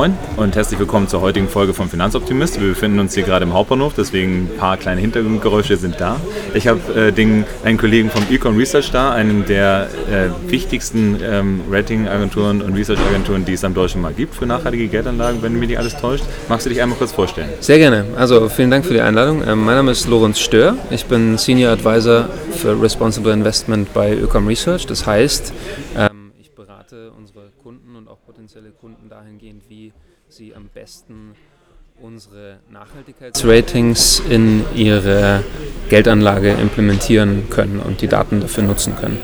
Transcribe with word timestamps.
Moin 0.00 0.16
und 0.38 0.56
herzlich 0.56 0.80
willkommen 0.80 1.08
zur 1.08 1.20
heutigen 1.20 1.46
Folge 1.46 1.74
von 1.74 1.90
Finanzoptimist. 1.90 2.58
Wir 2.58 2.68
befinden 2.68 3.00
uns 3.00 3.14
hier 3.14 3.22
gerade 3.22 3.44
im 3.44 3.52
Hauptbahnhof, 3.52 3.92
deswegen 3.94 4.44
ein 4.44 4.56
paar 4.56 4.78
kleine 4.78 4.98
Hintergrundgeräusche 4.98 5.76
sind 5.76 6.00
da. 6.00 6.18
Ich 6.54 6.66
habe 6.68 7.12
äh, 7.14 7.34
einen 7.64 7.76
Kollegen 7.76 8.08
vom 8.08 8.22
Econ 8.30 8.56
Research 8.56 8.90
da, 8.92 9.12
einen 9.12 9.44
der 9.44 9.88
äh, 10.10 10.50
wichtigsten 10.50 11.20
ähm, 11.22 11.60
Ratingagenturen 11.70 12.62
und 12.62 12.74
Research-Agenturen, 12.74 13.44
die 13.44 13.52
es 13.52 13.62
am 13.62 13.74
deutschen 13.74 14.00
Markt 14.00 14.16
gibt 14.16 14.34
für 14.34 14.46
nachhaltige 14.46 14.88
Geldanlagen, 14.88 15.42
wenn 15.42 15.58
mich 15.58 15.68
nicht 15.68 15.78
alles 15.78 15.94
täuscht. 15.98 16.24
Magst 16.48 16.64
du 16.64 16.70
dich 16.70 16.80
einmal 16.80 16.96
kurz 16.96 17.12
vorstellen? 17.12 17.50
Sehr 17.60 17.76
gerne. 17.76 18.06
Also 18.16 18.48
vielen 18.48 18.70
Dank 18.70 18.86
für 18.86 18.94
die 18.94 19.02
Einladung. 19.02 19.46
Ähm, 19.46 19.66
mein 19.66 19.76
Name 19.76 19.90
ist 19.90 20.08
Lorenz 20.08 20.40
Stör. 20.40 20.78
Ich 20.88 21.04
bin 21.04 21.36
Senior 21.36 21.72
Advisor 21.72 22.30
für 22.56 22.80
Responsible 22.80 23.34
Investment 23.34 23.92
bei 23.92 24.14
Öcom 24.14 24.46
Research. 24.46 24.86
Das 24.86 25.06
heißt, 25.06 25.52
ähm, 25.98 26.32
ich 26.40 26.54
berate 26.54 27.12
unsere 27.18 27.50
Kunden 27.62 27.88
und 27.88 27.89
auch 28.10 28.18
potenzielle 28.26 28.70
Kunden 28.70 29.08
dahingehend, 29.08 29.62
wie 29.68 29.92
sie 30.28 30.54
am 30.54 30.68
besten 30.68 31.34
unsere 32.00 32.58
Nachhaltigkeitsratings 32.70 34.20
in 34.28 34.64
ihre 34.74 35.44
Geldanlage 35.90 36.50
implementieren 36.52 37.48
können 37.50 37.78
und 37.78 38.00
die 38.00 38.08
Daten 38.08 38.40
dafür 38.40 38.64
nutzen 38.64 38.96
können. 38.96 39.18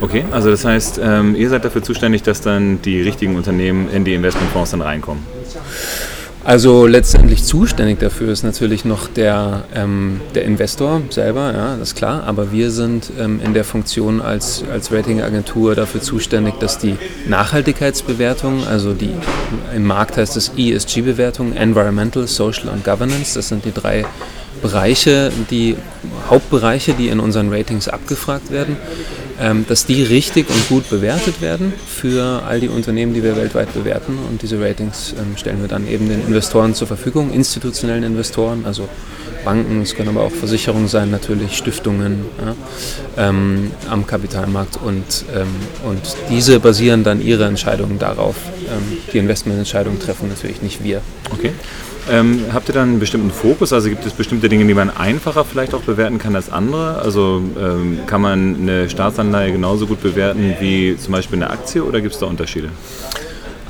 Okay, 0.00 0.24
also 0.30 0.50
das 0.50 0.64
heißt, 0.64 1.00
ähm, 1.02 1.34
ihr 1.34 1.48
seid 1.48 1.64
dafür 1.64 1.82
zuständig, 1.82 2.22
dass 2.22 2.40
dann 2.40 2.82
die 2.82 3.00
richtigen 3.00 3.36
Unternehmen 3.36 3.88
in 3.90 4.04
die 4.04 4.14
Investmentfonds 4.14 4.72
dann 4.72 4.80
reinkommen. 4.80 5.24
Also 6.48 6.86
letztendlich 6.86 7.44
zuständig 7.44 7.98
dafür 7.98 8.32
ist 8.32 8.42
natürlich 8.42 8.86
noch 8.86 9.06
der, 9.06 9.64
ähm, 9.74 10.22
der 10.34 10.46
Investor 10.46 11.02
selber, 11.10 11.52
ja, 11.52 11.76
das 11.76 11.90
ist 11.90 11.94
klar, 11.94 12.24
aber 12.24 12.50
wir 12.50 12.70
sind 12.70 13.12
ähm, 13.20 13.38
in 13.44 13.52
der 13.52 13.64
Funktion 13.64 14.22
als, 14.22 14.64
als 14.72 14.90
Ratingagentur 14.90 15.74
dafür 15.74 16.00
zuständig, 16.00 16.54
dass 16.58 16.78
die 16.78 16.96
Nachhaltigkeitsbewertung, 17.28 18.66
also 18.66 18.94
die 18.94 19.10
im 19.76 19.84
Markt 19.84 20.16
heißt 20.16 20.38
es 20.38 20.52
ESG-Bewertung, 20.56 21.52
Environmental, 21.52 22.26
Social 22.26 22.70
und 22.70 22.82
Governance, 22.82 23.34
das 23.34 23.48
sind 23.48 23.66
die 23.66 23.72
drei 23.72 24.06
Bereiche, 24.62 25.30
die 25.50 25.76
Hauptbereiche, 26.30 26.94
die 26.94 27.08
in 27.08 27.20
unseren 27.20 27.52
Ratings 27.52 27.88
abgefragt 27.88 28.50
werden, 28.50 28.78
dass 29.68 29.86
die 29.86 30.02
richtig 30.02 30.48
und 30.50 30.68
gut 30.68 30.90
bewertet 30.90 31.40
werden 31.40 31.72
für 31.86 32.42
all 32.46 32.60
die 32.60 32.68
Unternehmen, 32.68 33.14
die 33.14 33.22
wir 33.22 33.36
weltweit 33.36 33.72
bewerten. 33.72 34.18
Und 34.28 34.42
diese 34.42 34.60
Ratings 34.60 35.14
ähm, 35.18 35.36
stellen 35.36 35.60
wir 35.60 35.68
dann 35.68 35.88
eben 35.88 36.08
den 36.08 36.26
Investoren 36.26 36.74
zur 36.74 36.86
Verfügung, 36.86 37.32
institutionellen 37.32 38.04
Investoren, 38.04 38.64
also 38.64 38.88
Banken, 39.44 39.82
es 39.82 39.94
können 39.94 40.10
aber 40.10 40.22
auch 40.22 40.32
Versicherungen 40.32 40.88
sein, 40.88 41.10
natürlich 41.10 41.56
Stiftungen 41.56 42.24
ja, 42.44 43.28
ähm, 43.28 43.70
am 43.88 44.06
Kapitalmarkt 44.06 44.78
und, 44.82 45.24
ähm, 45.34 45.46
und 45.88 46.00
diese 46.30 46.60
basieren 46.60 47.04
dann 47.04 47.22
ihre 47.22 47.44
Entscheidungen 47.44 47.98
darauf. 47.98 48.36
Ähm, 48.66 48.98
die 49.12 49.18
Investmententscheidungen 49.18 50.00
treffen 50.00 50.28
natürlich 50.28 50.62
nicht 50.62 50.82
wir. 50.82 51.00
Okay. 51.32 51.52
Ähm, 52.10 52.44
habt 52.52 52.68
ihr 52.68 52.74
dann 52.74 52.90
einen 52.90 53.00
bestimmten 53.00 53.30
Fokus? 53.30 53.72
Also 53.72 53.88
gibt 53.90 54.04
es 54.06 54.12
bestimmte 54.12 54.48
Dinge, 54.48 54.64
die 54.66 54.74
man 54.74 54.90
einfacher 54.90 55.44
vielleicht 55.44 55.74
auch 55.74 55.82
bewerten 55.82 56.18
kann 56.18 56.34
als 56.34 56.50
andere? 56.50 57.00
Also 57.02 57.42
ähm, 57.60 58.00
kann 58.06 58.22
man 58.22 58.56
eine 58.56 58.88
Staatsanleihe 58.88 59.52
genauso 59.52 59.86
gut 59.86 60.02
bewerten 60.02 60.54
wie 60.58 60.96
zum 60.96 61.12
Beispiel 61.12 61.36
eine 61.36 61.50
Aktie 61.50 61.84
oder 61.84 62.00
gibt 62.00 62.14
es 62.14 62.20
da 62.20 62.26
Unterschiede? 62.26 62.70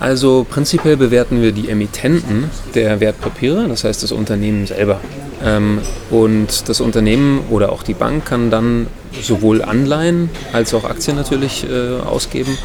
Also 0.00 0.46
prinzipiell 0.48 0.96
bewerten 0.96 1.42
wir 1.42 1.50
die 1.50 1.68
Emittenten 1.68 2.48
der 2.74 3.00
Wertpapiere, 3.00 3.66
das 3.66 3.82
heißt 3.82 4.04
das 4.04 4.12
Unternehmen 4.12 4.66
selber. 4.66 5.00
Ähm, 5.44 5.80
und 6.10 6.68
das 6.68 6.80
Unternehmen 6.80 7.40
oder 7.50 7.72
auch 7.72 7.82
die 7.82 7.94
Bank 7.94 8.24
kann 8.24 8.50
dann 8.50 8.86
sowohl 9.20 9.62
Anleihen 9.62 10.30
als 10.52 10.74
auch 10.74 10.84
Aktien 10.84 11.16
natürlich 11.16 11.66
äh, 11.68 12.00
ausgeben. 12.00 12.56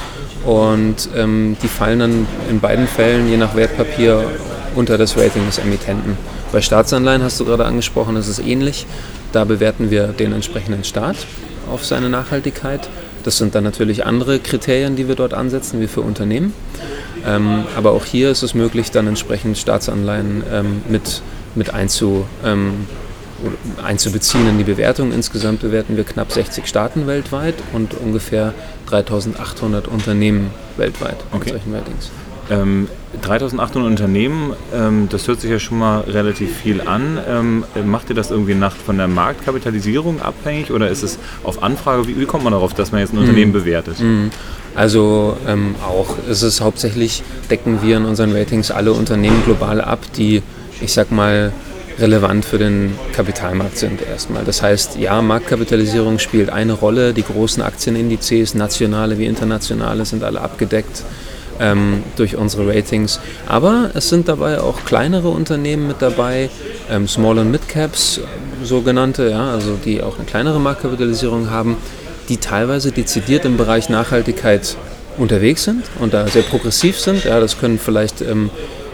Und 0.45 1.09
ähm, 1.15 1.57
die 1.63 1.67
fallen 1.67 1.99
dann 1.99 2.27
in 2.49 2.59
beiden 2.59 2.85
Fällen 2.85 3.29
je 3.29 3.37
nach 3.37 3.55
Wertpapier 3.55 4.25
unter 4.75 4.97
das 4.97 5.17
Rating 5.17 5.45
des 5.45 5.57
Emittenten. 5.57 6.17
Bei 6.51 6.61
Staatsanleihen 6.61 7.23
hast 7.23 7.39
du 7.39 7.45
gerade 7.45 7.65
angesprochen, 7.65 8.15
ist 8.15 8.27
es 8.27 8.39
ähnlich. 8.39 8.85
Da 9.31 9.45
bewerten 9.45 9.91
wir 9.91 10.07
den 10.07 10.33
entsprechenden 10.33 10.83
Staat 10.83 11.17
auf 11.71 11.85
seine 11.85 12.09
Nachhaltigkeit. 12.09 12.89
Das 13.23 13.37
sind 13.37 13.55
dann 13.55 13.63
natürlich 13.63 14.05
andere 14.05 14.39
Kriterien, 14.39 14.95
die 14.95 15.07
wir 15.07 15.15
dort 15.15 15.33
ansetzen, 15.33 15.79
wie 15.79 15.87
für 15.87 16.01
Unternehmen. 16.01 16.53
Ähm, 17.25 17.63
aber 17.77 17.91
auch 17.91 18.05
hier 18.05 18.29
ist 18.29 18.43
es 18.43 18.53
möglich, 18.53 18.91
dann 18.91 19.07
entsprechend 19.07 19.57
Staatsanleihen 19.57 20.43
ähm, 20.51 20.81
mit, 20.89 21.21
mit 21.55 21.73
einzu, 21.73 22.25
ähm, 22.43 22.87
einzubeziehen 23.81 24.47
in 24.49 24.57
die 24.57 24.63
Bewertung. 24.65 25.11
Insgesamt 25.13 25.61
bewerten 25.61 25.95
wir 25.95 26.03
knapp 26.03 26.31
60 26.31 26.67
Staaten 26.67 27.07
weltweit 27.07 27.55
und 27.71 27.93
ungefähr 27.93 28.53
3800 28.87 29.87
Unternehmen 29.87 30.51
weltweit 30.77 31.17
okay. 31.31 31.39
mit 31.39 31.49
solchen 31.49 31.73
Ratings. 31.73 32.11
Ähm, 32.49 32.87
3800 33.21 33.89
Unternehmen, 33.89 34.53
ähm, 34.73 35.07
das 35.09 35.27
hört 35.27 35.39
sich 35.39 35.51
ja 35.51 35.59
schon 35.59 35.77
mal 35.77 36.01
relativ 36.01 36.55
viel 36.57 36.81
an. 36.81 37.19
Ähm, 37.27 37.63
macht 37.85 38.09
ihr 38.09 38.15
das 38.15 38.31
irgendwie 38.31 38.55
nach, 38.55 38.75
von 38.75 38.97
der 38.97 39.07
Marktkapitalisierung 39.07 40.21
abhängig 40.21 40.71
oder 40.71 40.89
ist 40.89 41.03
es 41.03 41.19
auf 41.43 41.61
Anfrage? 41.63 42.07
Wie, 42.07 42.19
wie 42.19 42.25
kommt 42.25 42.43
man 42.43 42.53
darauf, 42.53 42.73
dass 42.73 42.91
man 42.91 43.01
jetzt 43.01 43.13
ein 43.13 43.19
Unternehmen 43.19 43.51
mm. 43.51 43.53
bewertet? 43.53 43.99
Mm. 43.99 44.29
Also 44.75 45.37
ähm, 45.47 45.75
auch 45.87 46.17
ist 46.27 46.41
es 46.41 46.59
hauptsächlich, 46.59 47.23
decken 47.49 47.81
wir 47.81 47.97
in 47.97 48.05
unseren 48.05 48.35
Ratings 48.35 48.71
alle 48.71 48.93
Unternehmen 48.93 49.43
global 49.45 49.79
ab, 49.79 49.99
die, 50.17 50.41
ich 50.81 50.91
sag 50.91 51.11
mal, 51.11 51.53
relevant 51.99 52.43
für 52.43 52.57
den 52.57 52.95
Kapitalmarkt 53.13 53.77
sind 53.77 54.01
erstmal. 54.01 54.43
Das 54.43 54.63
heißt, 54.63 54.97
ja, 54.97 55.21
Marktkapitalisierung 55.21 56.17
spielt 56.17 56.49
eine 56.49 56.73
Rolle. 56.73 57.13
Die 57.13 57.21
großen 57.21 57.61
Aktienindizes, 57.61 58.55
nationale 58.55 59.19
wie 59.19 59.27
internationale, 59.27 60.03
sind 60.05 60.23
alle 60.23 60.41
abgedeckt 60.41 61.03
ähm, 61.59 62.03
durch 62.15 62.35
unsere 62.35 62.67
Ratings. 62.67 63.19
Aber 63.47 63.91
es 63.93 64.09
sind 64.09 64.27
dabei 64.27 64.59
auch 64.59 64.83
kleinere 64.85 65.29
Unternehmen 65.29 65.87
mit 65.87 66.01
dabei, 66.01 66.49
ähm, 66.89 67.07
Small- 67.07 67.39
und 67.39 67.51
Mid-Caps, 67.51 68.21
sogenannte, 68.63 69.29
ja, 69.29 69.51
also 69.51 69.77
die 69.83 70.01
auch 70.01 70.17
eine 70.17 70.25
kleinere 70.25 70.59
Marktkapitalisierung 70.59 71.49
haben, 71.49 71.77
die 72.29 72.37
teilweise 72.37 72.91
dezidiert 72.91 73.45
im 73.45 73.57
Bereich 73.57 73.89
Nachhaltigkeit 73.89 74.77
unterwegs 75.17 75.63
sind 75.63 75.83
und 75.99 76.13
da 76.13 76.27
sehr 76.27 76.43
progressiv 76.43 76.99
sind. 76.99 77.23
Ja, 77.25 77.39
das 77.39 77.59
können 77.59 77.77
vielleicht 77.77 78.21
ähm, 78.21 78.49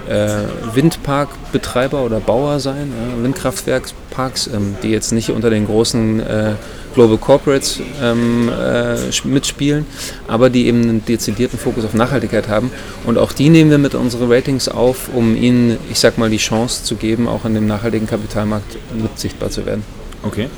äh, 0.09 0.43
Windparkbetreiber 0.73 2.01
oder 2.03 2.19
Bauer 2.19 2.59
sein, 2.59 2.91
ja, 2.91 3.23
Windkraftwerksparks, 3.23 4.47
ähm, 4.47 4.75
die 4.83 4.89
jetzt 4.89 5.11
nicht 5.11 5.29
unter 5.29 5.49
den 5.49 5.67
großen 5.67 6.19
äh, 6.19 6.53
Global 6.93 7.17
Corporates 7.17 7.79
ähm, 8.01 8.49
äh, 8.49 8.95
mitspielen, 9.27 9.85
aber 10.27 10.49
die 10.49 10.67
eben 10.67 10.81
einen 10.81 11.05
dezidierten 11.05 11.59
Fokus 11.59 11.85
auf 11.85 11.93
Nachhaltigkeit 11.93 12.47
haben. 12.47 12.71
Und 13.05 13.17
auch 13.17 13.31
die 13.31 13.49
nehmen 13.49 13.71
wir 13.71 13.77
mit 13.77 13.95
unseren 13.95 14.31
Ratings 14.31 14.69
auf, 14.69 15.09
um 15.13 15.35
ihnen, 15.35 15.77
ich 15.89 15.99
sag 15.99 16.17
mal, 16.17 16.29
die 16.29 16.37
Chance 16.37 16.83
zu 16.83 16.95
geben, 16.95 17.27
auch 17.27 17.45
in 17.45 17.53
dem 17.53 17.67
nachhaltigen 17.67 18.07
Kapitalmarkt 18.07 18.77
mit 18.93 19.17
sichtbar 19.19 19.49
zu 19.49 19.65
werden. 19.65 19.83
Okay. 20.21 20.49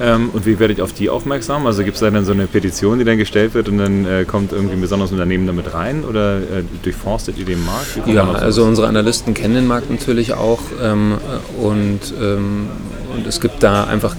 Ähm, 0.00 0.30
und 0.32 0.46
wie 0.46 0.58
werdet 0.58 0.78
ihr 0.78 0.84
auf 0.84 0.94
die 0.94 1.10
aufmerksam? 1.10 1.66
Also 1.66 1.84
gibt 1.84 1.96
es 1.96 2.00
da 2.00 2.10
dann 2.10 2.24
so 2.24 2.32
eine 2.32 2.46
Petition, 2.46 2.98
die 2.98 3.04
dann 3.04 3.18
gestellt 3.18 3.52
wird 3.52 3.68
und 3.68 3.78
dann 3.78 4.06
äh, 4.06 4.24
kommt 4.24 4.52
irgendwie 4.52 4.74
ein 4.74 4.80
besonderes 4.80 5.12
Unternehmen 5.12 5.46
damit 5.46 5.74
rein 5.74 6.04
oder 6.04 6.38
äh, 6.38 6.62
durchforstet 6.82 7.36
ihr 7.36 7.44
den 7.44 7.64
Markt? 7.64 8.06
Ja, 8.06 8.30
also 8.32 8.64
unsere 8.64 8.88
Analysten 8.88 9.34
kennen 9.34 9.54
den 9.54 9.66
Markt 9.66 9.90
natürlich 9.90 10.32
auch 10.32 10.60
ähm, 10.82 11.18
und, 11.60 12.00
ähm, 12.18 12.68
und 13.14 13.26
es 13.26 13.40
gibt 13.40 13.62
da 13.62 13.84
einfach 13.84 14.16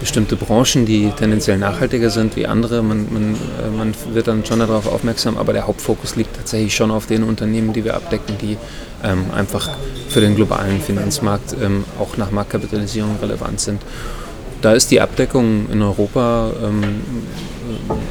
bestimmte 0.00 0.36
Branchen, 0.36 0.86
die 0.86 1.10
tendenziell 1.16 1.58
nachhaltiger 1.58 2.10
sind 2.10 2.36
wie 2.36 2.46
andere. 2.46 2.82
Man, 2.82 3.06
man, 3.12 3.34
äh, 3.34 3.70
man 3.76 3.94
wird 4.12 4.28
dann 4.28 4.44
schon 4.44 4.58
darauf 4.58 4.86
aufmerksam, 4.86 5.36
aber 5.36 5.52
der 5.52 5.66
Hauptfokus 5.66 6.16
liegt 6.16 6.36
tatsächlich 6.36 6.74
schon 6.74 6.90
auf 6.90 7.06
den 7.06 7.22
Unternehmen, 7.22 7.72
die 7.72 7.84
wir 7.84 7.94
abdecken, 7.94 8.36
die 8.40 8.56
ähm, 9.04 9.26
einfach 9.34 9.70
für 10.08 10.20
den 10.20 10.34
globalen 10.34 10.80
Finanzmarkt 10.80 11.54
ähm, 11.62 11.84
auch 11.98 12.16
nach 12.16 12.30
Marktkapitalisierung 12.30 13.16
relevant 13.20 13.60
sind. 13.60 13.82
Da 14.60 14.72
ist 14.72 14.90
die 14.90 15.00
Abdeckung 15.00 15.68
in 15.70 15.82
Europa 15.82 16.50
ähm, 16.64 16.82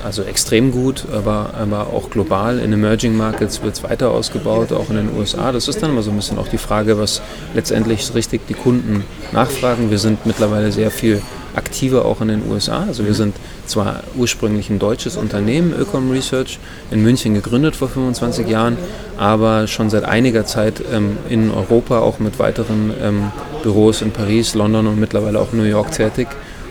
also 0.04 0.24
extrem 0.24 0.72
gut, 0.72 1.06
aber, 1.12 1.54
aber 1.60 1.88
auch 1.88 2.10
global. 2.10 2.60
In 2.60 2.74
Emerging 2.74 3.18
Markets 3.18 3.62
wird 3.62 3.76
es 3.76 3.84
weiter 3.84 4.12
ausgebaut, 4.12 4.72
auch 4.72 4.90
in 4.90 4.96
den 4.96 5.16
USA. 5.18 5.52
Das 5.52 5.68
ist 5.68 5.82
dann 5.82 5.92
immer 5.92 6.04
so 6.04 6.12
ein 6.12 6.16
bisschen 6.16 6.38
auch 6.38 6.48
die 6.48 6.58
Frage, 6.58 6.98
was 6.98 7.22
letztendlich 7.54 8.14
richtig 8.14 8.48
die 8.48 8.54
Kunden 8.54 9.04
nachfragen. 9.32 9.90
Wir 9.90 10.00
sind 10.00 10.26
mittlerweile 10.26 10.72
sehr 10.72 10.92
viel 10.92 11.22
aktiver 11.58 12.06
auch 12.06 12.22
in 12.22 12.30
den 12.30 12.50
USA. 12.50 12.86
Also 12.88 13.06
wir 13.06 13.14
sind 13.14 13.36
zwar 13.66 14.04
ursprünglich 14.16 14.70
ein 14.70 14.80
deutsches 14.80 15.18
Unternehmen, 15.18 15.74
Öcom 15.74 16.12
Research, 16.12 16.60
in 16.92 17.02
München 17.04 17.34
gegründet 17.34 17.76
vor 17.76 17.90
25 17.90 18.48
Jahren, 18.48 18.78
aber 19.18 19.68
schon 19.68 19.90
seit 19.90 20.06
einiger 20.06 20.46
Zeit 20.46 20.82
ähm, 20.92 21.18
in 21.30 21.52
Europa 21.52 22.00
auch 22.00 22.20
mit 22.20 22.40
weiteren 22.40 22.94
ähm, 23.02 23.32
Büros 23.64 24.02
in 24.02 24.12
Paris, 24.12 24.54
London 24.54 24.88
und 24.88 25.00
mittlerweile 25.00 25.40
auch 25.40 25.52
New 25.52 25.64
York 25.64 25.92
tätig 25.92 26.28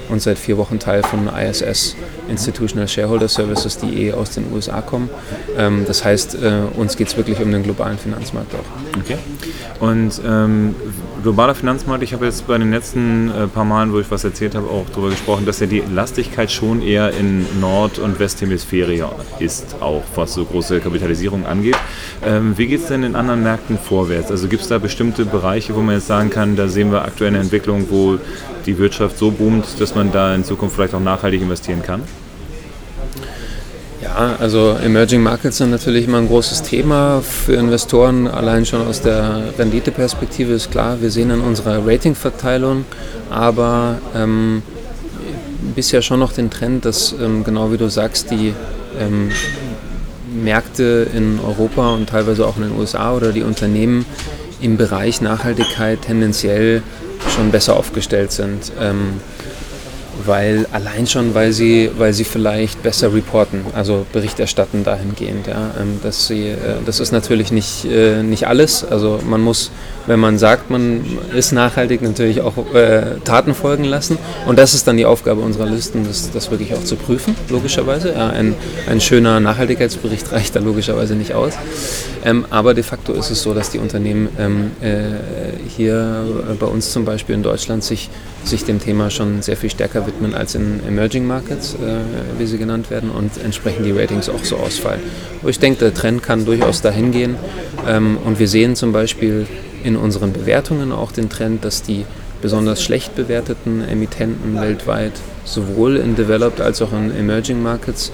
und 0.09 0.23
seit 0.23 0.39
vier 0.39 0.57
Wochen 0.57 0.79
Teil 0.79 1.03
von 1.03 1.29
ISS, 1.29 1.97
Institutional 2.29 2.89
Shareholder 2.89 3.29
Services, 3.29 3.79
die 3.79 4.07
eh 4.07 4.13
aus 4.13 4.31
den 4.31 4.53
USA 4.53 4.81
kommen. 4.81 5.11
Ähm, 5.57 5.85
das 5.87 6.05
heißt, 6.05 6.37
äh, 6.37 6.63
uns 6.77 6.97
geht 6.97 7.09
es 7.09 7.17
wirklich 7.17 7.41
um 7.41 7.51
den 7.51 7.63
globalen 7.63 7.99
Finanzmarkt 7.99 8.55
auch. 8.55 9.01
Okay. 9.01 9.19
Und 9.81 10.21
ähm, 10.27 10.75
globaler 11.27 11.57
Finanzmarkt, 11.57 12.05
ich 12.05 12.13
habe 12.13 12.25
jetzt 12.25 12.47
bei 12.47 12.57
den 12.57 12.71
letzten 12.71 13.29
äh, 13.31 13.49
paar 13.49 13.65
Malen, 13.65 13.93
wo 13.93 13.99
ich 13.99 14.09
was 14.13 14.23
erzählt 14.23 14.55
habe, 14.55 14.69
auch 14.69 14.87
darüber 14.91 15.11
gesprochen, 15.11 15.45
dass 15.45 15.59
ja 15.59 15.67
die 15.67 15.83
Lastigkeit 15.93 16.53
schon 16.53 16.83
eher 16.83 17.11
in 17.15 17.45
Nord- 17.61 17.99
und 17.99 18.21
Westhemisphäre 18.21 19.11
ist, 19.41 19.75
auch 19.81 20.05
was 20.15 20.35
so 20.35 20.45
große 20.45 20.79
Kapitalisierung 20.79 21.45
angeht. 21.45 21.75
Ähm, 22.25 22.57
wie 22.57 22.69
geht 22.69 22.83
es 22.83 22.87
denn 22.87 23.03
in 23.03 23.17
anderen 23.17 23.43
Märkten 23.43 23.77
vorwärts? 23.77 24.31
Also 24.31 24.47
gibt 24.47 24.63
es 24.63 24.69
da 24.69 24.79
bestimmte 24.79 25.25
Bereiche, 25.25 25.75
wo 25.75 25.81
man 25.81 25.97
jetzt 25.97 26.07
sagen 26.07 26.31
kann, 26.31 26.55
da 26.55 26.69
sehen 26.69 26.93
wir 26.93 27.03
aktuell 27.03 27.31
eine 27.31 27.41
Entwicklung, 27.41 27.87
wo 27.91 28.21
die 28.65 28.79
Wirtschaft 28.79 29.19
so 29.19 29.33
boomt, 29.33 29.81
dass 29.81 29.97
man 29.97 30.13
da 30.13 30.33
in 30.33 30.45
Zukunft 30.45 30.77
vielleicht 30.77 30.95
auch 30.95 31.01
nachhaltig 31.01 31.43
investieren 31.43 31.83
kann? 31.83 32.03
Ja, 34.03 34.37
also 34.39 34.77
Emerging 34.85 35.23
Markets 35.23 35.57
sind 35.57 35.71
natürlich 35.71 36.07
immer 36.07 36.19
ein 36.19 36.29
großes 36.29 36.63
Thema 36.63 37.23
für 37.23 37.55
Investoren. 37.55 38.29
Allein 38.29 38.67
schon 38.67 38.87
aus 38.87 39.01
der 39.01 39.43
Renditeperspektive 39.59 40.53
ist 40.53 40.71
klar, 40.71 41.01
wir 41.01 41.11
sehen 41.11 41.31
in 41.31 41.41
unserer 41.41 41.87
Ratingverteilung 41.87 42.85
aber 43.31 43.99
ähm, 44.15 44.63
bisher 45.75 46.03
schon 46.03 46.21
noch 46.21 46.33
den 46.33 46.51
Trend, 46.51 46.85
dass 46.85 47.13
ähm, 47.13 47.45
genau 47.45 47.73
wie 47.73 47.77
du 47.77 47.89
sagst, 47.89 48.31
die 48.31 48.55
ähm, 48.99 49.31
Märkte 50.33 51.09
in 51.15 51.39
Europa 51.41 51.95
und 51.95 52.09
teilweise 52.09 52.47
auch 52.47 52.57
in 52.57 52.65
den 52.65 52.79
USA 52.79 53.15
oder 53.15 53.33
die 53.33 53.43
Unternehmen 53.43 54.05
im 54.61 54.77
Bereich 54.77 55.21
Nachhaltigkeit 55.21 56.03
tendenziell 56.03 56.83
schon 57.35 57.51
besser 57.51 57.77
aufgestellt 57.77 58.33
sind. 58.33 58.73
Ähm, 58.81 59.21
weil 60.25 60.67
allein 60.73 61.07
schon, 61.07 61.35
weil 61.35 61.53
sie, 61.53 61.91
weil 61.97 62.13
sie 62.13 62.25
vielleicht 62.25 62.83
besser 62.83 63.13
reporten, 63.13 63.65
also 63.75 64.07
Bericht 64.13 64.41
erstatten 64.41 64.85
dahingehend. 64.85 65.47
Ja, 65.47 65.75
ähm, 65.81 66.01
dass 66.03 66.27
sie, 66.27 66.49
äh, 66.49 66.57
das 66.85 67.01
ist 67.01 67.13
natürlich 67.13 67.53
nicht, 67.53 67.85
äh, 67.85 68.23
nicht 68.23 68.47
alles. 68.47 68.85
Also 68.85 69.21
man 69.25 69.41
muss, 69.41 69.71
wenn 70.07 70.21
man 70.21 70.39
sagt, 70.39 70.71
man 70.71 71.05
ist 71.35 71.53
nachhaltig, 71.53 72.03
natürlich 72.03 72.41
auch 72.41 72.55
äh, 72.75 73.19
Taten 73.25 73.55
folgen 73.55 73.85
lassen. 73.85 74.19
Und 74.47 74.59
das 74.59 74.75
ist 74.75 74.87
dann 74.87 74.97
die 74.97 75.07
Aufgabe 75.07 75.41
unserer 75.41 75.67
Listen, 75.67 76.07
das, 76.07 76.31
das 76.31 76.51
wirklich 76.51 76.75
auch 76.75 76.85
zu 76.85 76.97
prüfen, 76.97 77.35
logischerweise. 77.49 78.13
Ja, 78.13 78.31
ein, 78.31 78.55
ein 78.89 79.01
schöner 79.01 79.41
Nachhaltigkeitsbericht 79.41 80.33
reicht 80.33 80.57
da 80.57 80.61
logischerweise 80.61 81.15
nicht 81.15 81.35
aus. 81.35 81.55
Ähm, 82.25 82.47
aber 82.51 82.75
de 82.75 82.83
facto 82.83 83.13
ist 83.13 83.31
es 83.31 83.43
so, 83.43 83.55
dass 83.55 83.71
die 83.71 83.79
Unternehmen 83.79 84.29
ähm, 84.39 84.71
äh, 84.81 85.17
hier 85.77 86.25
bei 86.59 86.67
uns 86.67 86.91
zum 86.91 87.05
Beispiel 87.05 87.35
in 87.35 87.43
Deutschland 87.43 87.85
sich, 87.85 88.11
sich 88.47 88.65
dem 88.65 88.81
Thema 88.81 89.11
schon 89.11 89.43
sehr 89.43 89.57
viel 89.57 89.71
stärker 89.71 90.07
widmen 90.07 90.35
als 90.35 90.55
in 90.55 90.81
Emerging 90.87 91.27
Markets, 91.27 91.75
äh, 91.75 92.39
wie 92.39 92.47
sie 92.47 92.59
genannt 92.59 92.91
werden, 92.91 93.11
und 93.11 93.33
entsprechend 93.43 93.87
die 93.87 93.93
Ratings 93.93 94.29
auch 94.29 94.45
so 94.45 94.57
ausfallen. 94.57 95.01
Aber 95.41 95.51
ich 95.51 95.59
denke, 95.59 95.81
der 95.81 95.95
Trend 95.95 96.23
kann 96.23 96.45
durchaus 96.45 96.83
dahin 96.83 97.13
gehen. 97.13 97.37
Ähm, 97.87 98.19
und 98.25 98.39
wir 98.39 98.49
sehen 98.49 98.77
zum 98.77 98.93
Beispiel 98.93 99.47
in 99.85 99.97
unseren 99.97 100.33
Bewertungen 100.33 100.93
auch 100.93 101.13
den 101.13 101.29
Trend, 101.29 101.65
dass 101.65 101.83
die 101.83 102.05
besonders 102.43 102.83
schlecht 102.83 103.15
bewerteten 103.17 103.83
Emittenten 103.89 104.61
weltweit 104.61 105.13
sowohl 105.45 105.97
in 105.97 106.17
Developed 106.17 106.61
als 106.61 106.83
auch 106.83 106.93
in 106.93 107.17
Emerging 107.17 107.63
Markets 107.63 108.13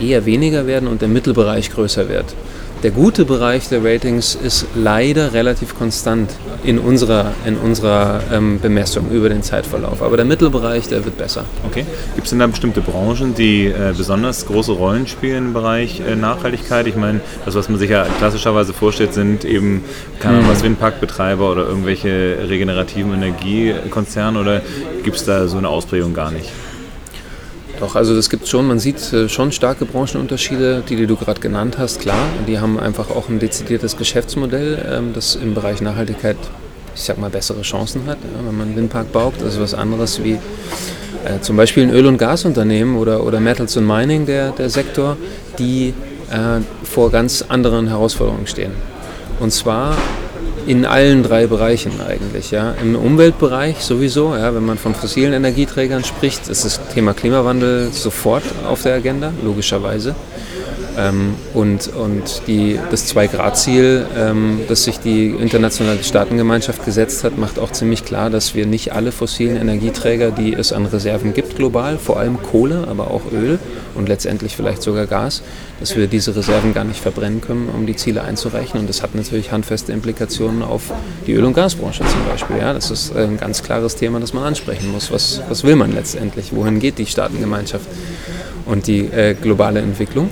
eher 0.00 0.26
weniger 0.26 0.66
werden 0.66 0.88
und 0.88 1.00
der 1.00 1.08
Mittelbereich 1.08 1.70
größer 1.70 2.08
wird. 2.08 2.34
Der 2.82 2.90
gute 2.90 3.24
Bereich 3.24 3.68
der 3.68 3.82
Ratings 3.82 4.34
ist 4.34 4.66
leider 4.74 5.32
relativ 5.32 5.74
konstant 5.74 6.30
in 6.64 6.78
unserer, 6.78 7.32
in 7.46 7.56
unserer 7.56 8.20
ähm, 8.30 8.60
Bemessung 8.60 9.10
über 9.10 9.30
den 9.30 9.42
Zeitverlauf. 9.42 10.02
Aber 10.02 10.16
der 10.16 10.26
Mittelbereich, 10.26 10.88
der 10.88 11.04
wird 11.04 11.16
besser. 11.16 11.44
Okay. 11.66 11.86
Gibt 12.14 12.24
es 12.26 12.30
denn 12.30 12.40
da 12.40 12.46
bestimmte 12.46 12.82
Branchen, 12.82 13.34
die 13.34 13.66
äh, 13.66 13.94
besonders 13.96 14.46
große 14.46 14.72
Rollen 14.72 15.06
spielen 15.06 15.46
im 15.46 15.52
Bereich 15.54 16.00
äh, 16.00 16.14
Nachhaltigkeit? 16.14 16.86
Ich 16.86 16.96
meine, 16.96 17.20
das, 17.46 17.54
was 17.54 17.70
man 17.70 17.78
sich 17.78 17.90
ja 17.90 18.06
klassischerweise 18.18 18.74
vorstellt, 18.74 19.14
sind 19.14 19.44
eben, 19.46 19.82
keine 20.20 20.36
Ahnung, 20.36 20.48
mhm. 20.48 20.52
was 20.52 20.62
Windparkbetreiber 20.62 21.50
oder 21.50 21.66
irgendwelche 21.66 22.38
regenerativen 22.48 23.14
Energiekonzerne 23.14 24.38
oder 24.38 24.60
gibt 25.02 25.16
es 25.16 25.24
da 25.24 25.48
so 25.48 25.56
eine 25.56 25.68
Ausprägung 25.68 26.12
gar 26.12 26.30
nicht? 26.30 26.50
Doch, 27.80 27.96
also 27.96 28.14
das 28.14 28.30
gibt 28.30 28.46
schon, 28.46 28.68
man 28.68 28.78
sieht 28.78 29.12
äh, 29.12 29.28
schon 29.28 29.50
starke 29.50 29.84
Branchenunterschiede, 29.84 30.82
die, 30.88 30.96
die 30.96 31.06
du 31.06 31.16
gerade 31.16 31.40
genannt 31.40 31.76
hast, 31.78 32.00
klar. 32.00 32.26
Die 32.46 32.58
haben 32.60 32.78
einfach 32.78 33.10
auch 33.10 33.28
ein 33.28 33.40
dezidiertes 33.40 33.96
Geschäftsmodell, 33.96 34.86
ähm, 34.88 35.12
das 35.12 35.34
im 35.34 35.54
Bereich 35.54 35.80
Nachhaltigkeit, 35.80 36.36
ich 36.94 37.02
sag 37.02 37.18
mal, 37.18 37.30
bessere 37.30 37.62
Chancen 37.62 38.06
hat. 38.06 38.18
Wenn 38.22 38.56
man 38.56 38.68
einen 38.68 38.76
Windpark 38.76 39.12
baut, 39.12 39.40
ist 39.42 39.60
was 39.60 39.74
anderes 39.74 40.22
wie 40.22 40.38
äh, 41.24 41.40
zum 41.40 41.56
Beispiel 41.56 41.82
ein 41.82 41.90
Öl- 41.90 42.06
und 42.06 42.18
Gasunternehmen 42.18 42.96
oder, 42.96 43.24
oder 43.24 43.40
Metals 43.40 43.76
und 43.76 43.86
Mining, 43.86 44.26
der, 44.26 44.52
der 44.52 44.70
Sektor, 44.70 45.16
die 45.58 45.94
äh, 46.30 46.60
vor 46.84 47.10
ganz 47.10 47.44
anderen 47.48 47.88
Herausforderungen 47.88 48.46
stehen. 48.46 48.72
Und 49.40 49.52
zwar 49.52 49.96
in 50.66 50.84
allen 50.86 51.22
drei 51.22 51.46
Bereichen 51.46 51.92
eigentlich. 52.00 52.50
Ja. 52.50 52.74
Im 52.82 52.96
Umweltbereich 52.96 53.78
sowieso, 53.84 54.34
ja, 54.34 54.54
wenn 54.54 54.64
man 54.64 54.78
von 54.78 54.94
fossilen 54.94 55.32
Energieträgern 55.32 56.04
spricht, 56.04 56.48
ist 56.48 56.64
das 56.64 56.80
Thema 56.92 57.14
Klimawandel 57.14 57.90
sofort 57.92 58.44
auf 58.68 58.82
der 58.82 58.94
Agenda, 58.94 59.32
logischerweise. 59.42 60.14
Ähm, 60.96 61.34
und 61.54 61.88
und 61.88 62.42
die, 62.46 62.78
das 62.90 63.06
Zwei-Grad-Ziel, 63.06 64.06
ähm, 64.16 64.60
das 64.68 64.84
sich 64.84 65.00
die 65.00 65.26
internationale 65.26 66.02
Staatengemeinschaft 66.04 66.84
gesetzt 66.84 67.24
hat, 67.24 67.36
macht 67.36 67.58
auch 67.58 67.72
ziemlich 67.72 68.04
klar, 68.04 68.30
dass 68.30 68.54
wir 68.54 68.66
nicht 68.66 68.92
alle 68.92 69.10
fossilen 69.10 69.56
Energieträger, 69.56 70.30
die 70.30 70.54
es 70.54 70.72
an 70.72 70.86
Reserven 70.86 71.34
gibt 71.34 71.56
global, 71.56 71.98
vor 71.98 72.18
allem 72.18 72.40
Kohle, 72.40 72.86
aber 72.88 73.10
auch 73.10 73.22
Öl 73.32 73.58
und 73.94 74.08
letztendlich 74.08 74.54
vielleicht 74.54 74.82
sogar 74.82 75.06
Gas, 75.06 75.42
dass 75.80 75.96
wir 75.96 76.06
diese 76.06 76.34
Reserven 76.34 76.72
gar 76.74 76.84
nicht 76.84 77.00
verbrennen 77.00 77.40
können, 77.40 77.68
um 77.68 77.86
die 77.86 77.96
Ziele 77.96 78.22
einzureichen. 78.22 78.80
Und 78.80 78.88
das 78.88 79.02
hat 79.02 79.14
natürlich 79.14 79.52
handfeste 79.52 79.92
Implikationen 79.92 80.62
auf 80.62 80.92
die 81.26 81.32
Öl- 81.32 81.44
und 81.44 81.54
Gasbranche 81.54 82.04
zum 82.04 82.24
Beispiel. 82.30 82.58
Ja, 82.58 82.72
das 82.72 82.90
ist 82.90 83.16
ein 83.16 83.38
ganz 83.38 83.62
klares 83.62 83.96
Thema, 83.96 84.20
das 84.20 84.32
man 84.32 84.44
ansprechen 84.44 84.90
muss. 84.92 85.10
Was, 85.10 85.42
was 85.48 85.64
will 85.64 85.76
man 85.76 85.92
letztendlich? 85.92 86.54
Wohin 86.54 86.80
geht 86.80 86.98
die 86.98 87.06
Staatengemeinschaft 87.06 87.86
und 88.66 88.86
die 88.86 89.06
äh, 89.06 89.34
globale 89.34 89.80
Entwicklung? 89.80 90.30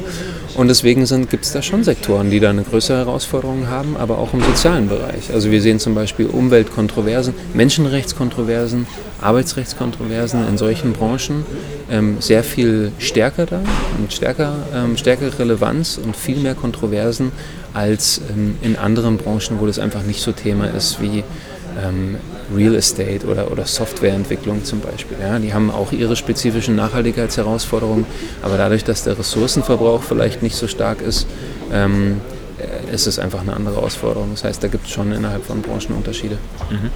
Und 0.54 0.68
deswegen 0.68 1.06
gibt 1.28 1.44
es 1.46 1.52
da 1.52 1.62
schon 1.62 1.82
Sektoren, 1.82 2.30
die 2.30 2.38
da 2.38 2.50
eine 2.50 2.62
größere 2.62 2.98
Herausforderung 2.98 3.68
haben, 3.68 3.96
aber 3.96 4.18
auch 4.18 4.34
im 4.34 4.42
sozialen 4.42 4.88
Bereich. 4.88 5.32
Also 5.32 5.50
wir 5.50 5.62
sehen 5.62 5.78
zum 5.78 5.94
Beispiel 5.94 6.26
Umweltkontroversen, 6.26 7.32
Menschenrechtskontroversen, 7.54 8.86
Arbeitsrechtskontroversen 9.22 10.46
in 10.46 10.58
solchen 10.58 10.92
Branchen 10.92 11.46
ähm, 11.90 12.16
sehr 12.20 12.44
viel 12.44 12.92
stärker 12.98 13.46
da 13.46 13.60
und 13.98 14.12
stärker, 14.12 14.56
ähm, 14.74 14.98
stärkere 14.98 15.30
Relevanz 15.38 15.98
und 16.02 16.16
viel 16.16 16.38
mehr 16.38 16.54
Kontroversen 16.54 17.32
als 17.74 18.20
ähm, 18.30 18.56
in 18.62 18.76
anderen 18.76 19.16
Branchen, 19.16 19.60
wo 19.60 19.66
das 19.66 19.78
einfach 19.78 20.02
nicht 20.02 20.20
so 20.20 20.32
Thema 20.32 20.66
ist 20.66 21.00
wie 21.00 21.24
ähm, 21.82 22.16
Real 22.54 22.74
Estate 22.74 23.26
oder, 23.26 23.50
oder 23.50 23.64
Softwareentwicklung 23.64 24.64
zum 24.64 24.80
Beispiel. 24.80 25.16
Ja, 25.20 25.38
die 25.38 25.54
haben 25.54 25.70
auch 25.70 25.92
ihre 25.92 26.16
spezifischen 26.16 26.76
Nachhaltigkeitsherausforderungen, 26.76 28.06
aber 28.42 28.56
dadurch, 28.58 28.84
dass 28.84 29.04
der 29.04 29.18
Ressourcenverbrauch 29.18 30.02
vielleicht 30.02 30.42
nicht 30.42 30.56
so 30.56 30.66
stark 30.66 31.00
ist, 31.00 31.26
ähm, 31.72 32.12
äh, 32.12 32.41
ist 32.92 33.06
es 33.06 33.18
einfach 33.18 33.40
eine 33.40 33.54
andere 33.54 33.76
Herausforderung. 33.76 34.30
Das 34.32 34.44
heißt, 34.44 34.62
da 34.62 34.68
gibt 34.68 34.86
es 34.86 34.92
schon 34.92 35.12
innerhalb 35.12 35.44
von 35.44 35.62
Branchen 35.62 35.96
Unterschiede. 35.96 36.36
Mhm. 36.70 36.90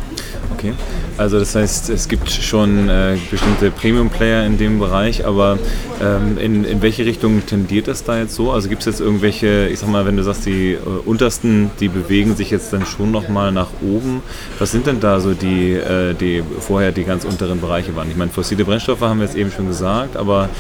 Okay, 0.53 0.73
also 1.17 1.39
das 1.39 1.55
heißt, 1.55 1.91
es 1.91 2.09
gibt 2.09 2.31
schon 2.31 2.89
äh, 2.89 3.17
bestimmte 3.31 3.71
Premium-Player 3.71 4.45
in 4.45 4.59
dem 4.59 4.79
Bereich, 4.79 5.27
aber 5.27 5.59
ähm, 6.03 6.39
in, 6.39 6.65
in 6.65 6.83
welche 6.83 7.05
Richtung 7.07 7.45
tendiert 7.47 7.89
das 7.89 8.05
da 8.05 8.19
jetzt 8.19 8.35
so? 8.35 8.53
Also 8.53 8.69
gibt 8.69 8.83
es 8.83 8.87
jetzt 8.87 9.01
irgendwelche, 9.01 9.69
ich 9.69 9.79
sag 9.79 9.89
mal, 9.89 10.07
wenn 10.07 10.17
du 10.17 10.23
sagst, 10.23 10.47
die 10.47 10.73
äh, 10.73 10.79
untersten, 11.05 11.71
die 11.81 11.89
bewegen 11.89 12.37
sich 12.37 12.51
jetzt 12.51 12.73
dann 12.73 12.85
schon 12.85 13.11
nochmal 13.11 13.51
nach 13.53 13.69
oben. 13.83 14.23
Was 14.59 14.71
sind 14.73 14.87
denn 14.87 15.01
da 15.01 15.21
so 15.21 15.33
die, 15.33 15.73
äh, 15.73 16.15
die 16.15 16.43
vorher 16.61 16.93
die 16.93 17.05
ganz 17.05 17.25
unteren 17.25 17.61
Bereiche 17.61 17.97
waren? 17.97 18.11
Ich 18.11 18.17
meine, 18.17 18.31
fossile 18.31 18.65
Brennstoffe 18.65 19.01
haben 19.01 19.21
wir 19.21 19.27
jetzt 19.27 19.37
eben 19.37 19.51
schon 19.51 19.67
gesagt, 19.67 20.17
aber 20.17 20.51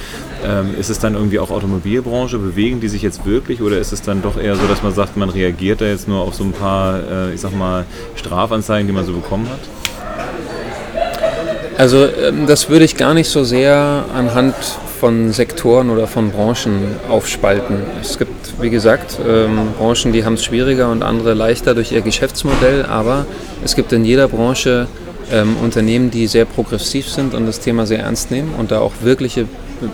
ähm, 0.46 0.74
ist 0.78 0.90
es 0.90 0.98
dann 0.98 1.14
irgendwie 1.14 1.38
auch 1.38 1.50
Automobilbranche? 1.50 2.38
Bewegen 2.38 2.80
die 2.80 2.88
sich 2.88 3.02
jetzt 3.02 3.26
wirklich 3.26 3.60
oder 3.62 3.78
ist 3.78 3.92
es 3.92 4.02
dann 4.02 4.22
doch 4.22 4.38
eher 4.38 4.56
so, 4.56 4.66
dass 4.66 4.82
man 4.82 4.94
sagt, 4.94 5.16
man 5.16 5.30
reagiert 5.30 5.80
da 5.80 5.86
jetzt 5.86 6.08
nur 6.08 6.20
auf 6.22 6.34
so 6.34 6.44
ein 6.44 6.52
paar, 6.52 7.00
äh, 7.00 7.34
ich 7.34 7.40
sag 7.40 7.56
mal, 7.56 7.84
Strafanzeigen, 8.14 8.86
die 8.86 8.92
man 8.92 9.04
so 9.04 9.12
bekommen 9.12 9.48
hat? 9.48 9.60
Also 11.78 12.06
ähm, 12.06 12.46
das 12.46 12.70
würde 12.70 12.84
ich 12.84 12.96
gar 12.96 13.12
nicht 13.12 13.28
so 13.28 13.44
sehr 13.44 14.04
anhand 14.14 14.54
von 15.00 15.32
Sektoren 15.32 15.90
oder 15.90 16.06
von 16.06 16.30
Branchen 16.30 16.96
aufspalten. 17.08 17.78
Es 18.00 18.18
gibt, 18.18 18.60
wie 18.60 18.70
gesagt, 18.70 19.18
ähm, 19.28 19.68
Branchen, 19.78 20.12
die 20.12 20.24
haben 20.24 20.34
es 20.34 20.44
schwieriger 20.44 20.90
und 20.90 21.02
andere 21.02 21.34
leichter 21.34 21.74
durch 21.74 21.92
ihr 21.92 22.00
Geschäftsmodell, 22.00 22.86
aber 22.86 23.26
es 23.62 23.76
gibt 23.76 23.92
in 23.92 24.04
jeder 24.04 24.28
Branche 24.28 24.86
ähm, 25.30 25.56
Unternehmen, 25.62 26.10
die 26.10 26.26
sehr 26.26 26.46
progressiv 26.46 27.08
sind 27.08 27.34
und 27.34 27.46
das 27.46 27.60
Thema 27.60 27.84
sehr 27.84 28.00
ernst 28.00 28.30
nehmen 28.30 28.54
und 28.56 28.70
da 28.70 28.80
auch 28.80 28.92
wirkliche 29.02 29.46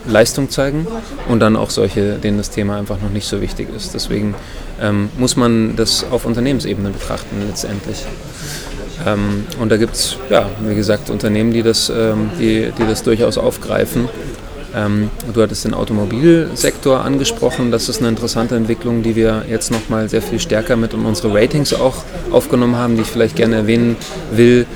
Leistung 0.06 0.50
zeigen 0.50 0.86
und 1.28 1.40
dann 1.40 1.56
auch 1.56 1.70
solche, 1.70 2.14
denen 2.14 2.38
das 2.38 2.50
Thema 2.50 2.76
einfach 2.76 3.00
noch 3.00 3.10
nicht 3.10 3.26
so 3.26 3.40
wichtig 3.40 3.68
ist. 3.74 3.94
Deswegen 3.94 4.34
ähm, 4.80 5.10
muss 5.18 5.36
man 5.36 5.76
das 5.76 6.04
auf 6.10 6.24
Unternehmensebene 6.24 6.90
betrachten 6.90 7.42
letztendlich. 7.46 8.04
Ähm, 9.06 9.46
und 9.60 9.70
da 9.70 9.76
gibt 9.76 9.94
es, 9.94 10.16
ja, 10.30 10.48
wie 10.60 10.74
gesagt, 10.74 11.10
Unternehmen, 11.10 11.52
die 11.52 11.62
das, 11.62 11.90
ähm, 11.90 12.30
die, 12.38 12.72
die 12.78 12.86
das 12.86 13.02
durchaus 13.02 13.38
aufgreifen 13.38 14.08
Ähm, 14.74 15.10
du 15.32 15.42
hattest 15.42 15.64
den 15.66 15.74
Automobilsektor 15.74 17.04
angesprochen. 17.04 17.70
Das 17.70 17.88
ist 17.88 17.98
eine 17.98 18.08
interessante 18.08 18.56
Entwicklung, 18.56 19.02
die 19.02 19.16
wir 19.16 19.44
jetzt 19.48 19.70
nochmal 19.70 20.08
sehr 20.08 20.22
viel 20.22 20.40
stärker 20.40 20.76
mit 20.76 20.94
in 20.94 21.04
unsere 21.04 21.34
Ratings 21.34 21.74
auch 21.74 21.96
aufgenommen 22.30 22.76
haben, 22.76 22.96
die 22.96 23.02
ich 23.02 23.08
vielleicht 23.08 23.36
gerne 23.36 23.56
erwähnen 23.56 23.96
will. 24.30 24.66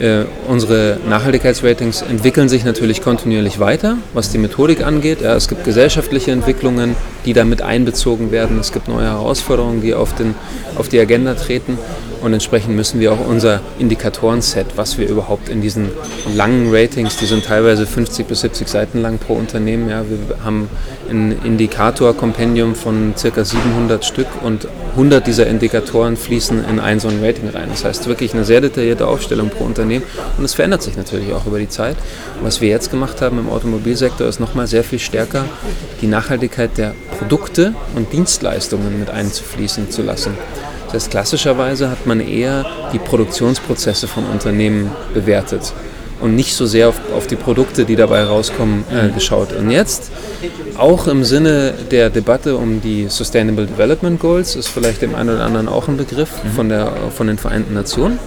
Äh, 0.00 0.24
unsere 0.48 0.98
Nachhaltigkeitsratings 1.06 2.00
entwickeln 2.00 2.48
sich 2.48 2.64
natürlich 2.64 3.02
kontinuierlich 3.02 3.60
weiter, 3.60 3.98
was 4.14 4.30
die 4.30 4.38
Methodik 4.38 4.82
angeht. 4.82 5.20
Ja, 5.20 5.34
es 5.34 5.46
gibt 5.46 5.62
gesellschaftliche 5.64 6.30
Entwicklungen, 6.30 6.96
die 7.26 7.34
damit 7.34 7.60
einbezogen 7.60 8.30
werden. 8.32 8.58
Es 8.58 8.72
gibt 8.72 8.88
neue 8.88 9.04
Herausforderungen, 9.04 9.82
die 9.82 9.92
auf, 9.92 10.14
den, 10.14 10.34
auf 10.76 10.88
die 10.88 10.98
Agenda 10.98 11.34
treten. 11.34 11.76
Und 12.22 12.32
entsprechend 12.32 12.76
müssen 12.76 12.98
wir 12.98 13.12
auch 13.12 13.26
unser 13.26 13.60
Indikatorenset, 13.78 14.66
was 14.76 14.96
wir 14.96 15.06
überhaupt 15.06 15.50
in 15.50 15.60
diesen 15.60 15.90
langen 16.34 16.68
Ratings, 16.70 17.16
die 17.16 17.26
sind 17.26 17.44
teilweise 17.44 17.86
50 17.86 18.26
bis 18.26 18.40
70 18.40 18.68
Seiten 18.68 19.02
lang 19.02 19.18
pro 19.18 19.34
Unternehmen, 19.34 19.88
ja, 19.88 20.04
wir 20.08 20.44
haben 20.44 20.68
ein 21.10 21.34
Indikator-Kompendium 21.44 22.74
von 22.74 23.14
circa 23.16 23.44
700 23.44 24.04
Stück 24.04 24.28
und 24.42 24.68
100 24.90 25.26
dieser 25.26 25.46
Indikatoren 25.46 26.16
fließen 26.16 26.64
in 26.68 26.80
ein 26.80 27.00
so 27.00 27.08
ein 27.08 27.22
Rating 27.22 27.48
rein. 27.48 27.68
Das 27.70 27.84
heißt 27.84 28.06
wirklich 28.06 28.34
eine 28.34 28.44
sehr 28.44 28.60
detaillierte 28.60 29.06
Aufstellung 29.06 29.50
pro 29.50 29.64
Unternehmen 29.64 30.04
und 30.36 30.44
es 30.44 30.54
verändert 30.54 30.82
sich 30.82 30.96
natürlich 30.96 31.32
auch 31.32 31.46
über 31.46 31.58
die 31.58 31.68
Zeit. 31.68 31.96
Was 32.42 32.60
wir 32.60 32.68
jetzt 32.68 32.90
gemacht 32.90 33.22
haben 33.22 33.38
im 33.38 33.48
Automobilsektor 33.48 34.26
ist 34.26 34.40
nochmal 34.40 34.66
sehr 34.66 34.84
viel 34.84 34.98
stärker 34.98 35.44
die 36.00 36.06
Nachhaltigkeit 36.06 36.76
der 36.76 36.94
Produkte 37.18 37.74
und 37.94 38.12
Dienstleistungen 38.12 38.98
mit 38.98 39.10
einzufließen 39.10 39.90
zu 39.90 40.02
lassen. 40.02 40.36
Das 40.86 40.94
heißt, 40.94 41.10
klassischerweise 41.12 41.88
hat 41.88 42.06
man 42.06 42.20
eher 42.20 42.66
die 42.92 42.98
Produktionsprozesse 42.98 44.08
von 44.08 44.26
Unternehmen 44.26 44.90
bewertet 45.14 45.72
und 46.20 46.34
nicht 46.34 46.54
so 46.54 46.66
sehr 46.66 46.88
auf, 46.88 47.00
auf 47.14 47.26
die 47.26 47.36
Produkte, 47.36 47.84
die 47.84 47.96
dabei 47.96 48.22
rauskommen, 48.24 48.84
äh, 48.90 49.08
geschaut. 49.12 49.52
Und 49.52 49.70
jetzt, 49.70 50.10
auch 50.76 51.06
im 51.06 51.24
Sinne 51.24 51.74
der 51.90 52.10
Debatte 52.10 52.56
um 52.56 52.80
die 52.80 53.08
Sustainable 53.08 53.66
Development 53.66 54.18
Goals, 54.20 54.56
ist 54.56 54.68
vielleicht 54.68 55.02
dem 55.02 55.14
einen 55.14 55.30
oder 55.30 55.44
anderen 55.44 55.68
auch 55.68 55.88
ein 55.88 55.96
Begriff 55.96 56.30
mhm. 56.44 56.50
von, 56.50 56.68
der, 56.68 56.92
von 57.14 57.26
den 57.26 57.38
Vereinten 57.38 57.74
Nationen, 57.74 58.18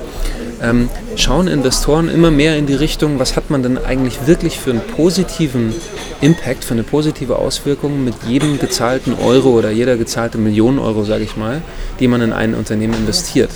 ähm, 0.61 0.89
schauen 1.15 1.47
Investoren 1.47 2.09
immer 2.09 2.31
mehr 2.31 2.57
in 2.57 2.65
die 2.65 2.75
Richtung, 2.75 3.19
was 3.19 3.35
hat 3.35 3.49
man 3.49 3.63
denn 3.63 3.77
eigentlich 3.77 4.25
wirklich 4.25 4.59
für 4.59 4.71
einen 4.71 4.81
positiven 4.81 5.73
Impact, 6.21 6.63
für 6.63 6.73
eine 6.73 6.83
positive 6.83 7.37
Auswirkung 7.37 8.03
mit 8.03 8.15
jedem 8.27 8.59
gezahlten 8.59 9.13
Euro 9.13 9.49
oder 9.49 9.71
jeder 9.71 9.97
gezahlte 9.97 10.37
Million 10.37 10.79
Euro, 10.79 11.03
sage 11.03 11.23
ich 11.23 11.37
mal, 11.37 11.61
die 11.99 12.07
man 12.07 12.21
in 12.21 12.33
ein 12.33 12.55
Unternehmen 12.55 12.93
investiert. 12.93 13.51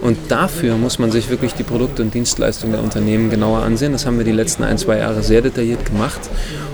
Und 0.00 0.16
dafür 0.28 0.76
muss 0.76 0.98
man 0.98 1.12
sich 1.12 1.28
wirklich 1.30 1.54
die 1.54 1.62
Produkte 1.62 2.02
und 2.02 2.14
Dienstleistungen 2.14 2.72
der 2.72 2.82
Unternehmen 2.82 3.30
genauer 3.30 3.62
ansehen. 3.62 3.92
Das 3.92 4.06
haben 4.06 4.18
wir 4.18 4.24
die 4.24 4.32
letzten 4.32 4.64
ein, 4.64 4.78
zwei 4.78 4.98
Jahre 4.98 5.22
sehr 5.22 5.42
detailliert 5.42 5.84
gemacht. 5.84 6.20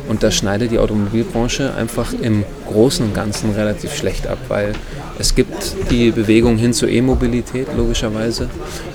Und 0.08 0.22
da 0.22 0.30
schneidet 0.30 0.70
die 0.70 0.78
Automobilbranche 0.78 1.74
einfach 1.74 2.12
im 2.20 2.44
Großen 2.68 3.04
und 3.04 3.14
Ganzen 3.14 3.52
relativ 3.52 3.94
schlecht 3.94 4.28
ab, 4.28 4.38
weil 4.48 4.72
es 5.18 5.34
gibt 5.34 5.74
die 5.90 6.10
Bewegung 6.10 6.58
hin 6.58 6.72
zur 6.72 6.88
E-Mobilität, 6.88 7.68
logischerweise, 7.76 8.48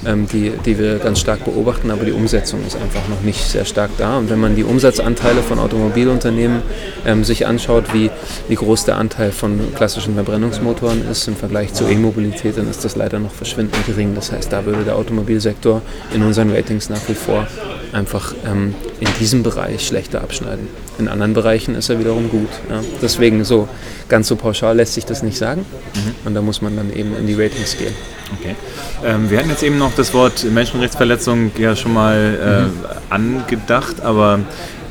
ähm, 0.06 0.28
die, 0.32 0.52
die 0.66 0.78
wir 0.78 1.00
ganz 1.00 1.20
stark 1.20 1.44
beobachten, 1.46 1.90
aber 1.90 2.06
die 2.06 2.12
Umsetzung 2.12 2.60
ist 2.66 2.76
einfach 2.76 3.08
noch 3.10 3.22
nicht 3.22 3.44
sehr 3.44 3.66
stark 3.66 3.92
da. 3.98 4.18
Und 4.18 4.30
wenn 4.30 4.40
man 4.40 4.56
die 4.56 4.64
Umsatzanteile 4.64 5.42
von 5.42 5.58
Automobilunternehmen 5.60 6.62
ähm, 7.06 7.24
sich 7.24 7.48
anschaut, 7.48 7.94
wie, 7.94 8.12
wie 8.48 8.56
groß 8.56 8.86
der 8.86 8.98
Anteil 8.98 9.32
von 9.32 9.60
klassischen 9.76 10.14
Verbrennungsmotoren 10.14 11.10
ist 11.10 11.28
im 11.28 11.36
Vergleich 11.36 11.74
zur 11.74 11.90
E-Mobilität, 11.90 12.58
dann 12.58 12.70
ist 12.70 12.86
das 12.86 12.96
leider 12.96 13.20
noch 13.20 13.32
verschwindend 13.32 13.86
gering. 13.88 14.14
Das 14.14 14.32
heißt, 14.32 14.52
da 14.54 14.66
würde 14.66 14.84
der 14.84 14.98
Automobilsektor 14.98 15.82
in 16.14 16.22
unseren 16.22 16.52
Ratings 16.52 16.90
nach 16.90 17.02
wie 17.08 17.16
vor 17.16 17.48
einfach 17.94 18.34
ähm, 18.46 18.76
in 19.00 19.10
diesem 19.20 19.44
Bereich 19.44 19.88
schlechter 19.88 20.22
abschneiden. 20.22 20.68
In 21.02 21.08
anderen 21.08 21.34
Bereichen 21.34 21.74
ist 21.74 21.90
er 21.90 22.00
wiederum 22.00 22.30
gut. 22.30 22.50
Ja. 22.70 22.82
Deswegen 23.02 23.44
so 23.44 23.68
ganz 24.08 24.28
so 24.28 24.36
pauschal 24.36 24.76
lässt 24.76 24.94
sich 24.94 25.06
das 25.06 25.24
nicht 25.24 25.38
sagen. 25.38 25.66
Mhm. 25.96 26.28
Und 26.28 26.36
da 26.36 26.42
muss 26.42 26.62
man 26.62 26.76
dann 26.76 26.94
eben 26.94 27.18
in 27.18 27.26
die 27.26 27.34
Ratings 27.34 27.76
gehen. 27.78 27.94
Okay. 28.40 28.56
Ähm, 29.04 29.30
wir 29.32 29.40
hatten 29.40 29.50
jetzt 29.50 29.64
eben 29.64 29.78
noch 29.78 29.94
das 29.96 30.14
Wort 30.14 30.44
Menschenrechtsverletzung 30.44 31.52
ja 31.58 31.76
schon 31.76 31.94
mal 31.94 32.38
äh, 32.40 32.62
mhm. 32.62 32.74
angedacht, 33.10 34.02
aber 34.02 34.42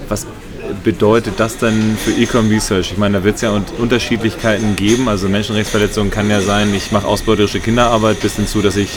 was 0.09 0.27
bedeutet 0.85 1.35
das 1.39 1.59
dann 1.59 1.97
für 1.97 2.13
Ecom 2.21 2.49
Research? 2.49 2.93
Ich 2.93 2.99
meine, 2.99 3.19
da 3.19 3.25
wird 3.25 3.37
es 3.37 3.43
ja 3.43 3.51
Unterschiedlichkeiten 3.79 4.77
geben. 4.77 5.09
Also 5.09 5.29
Menschenrechtsverletzungen 5.29 6.11
kann 6.11 6.29
ja 6.31 6.41
sein, 6.41 6.75
ich 6.75 6.93
mache 6.93 7.07
ausbeuterische 7.07 7.61
Kinderarbeit 7.61 8.21
bis 8.21 8.37
hinzu, 8.37 8.63
dass 8.63 8.77
ich 8.77 8.91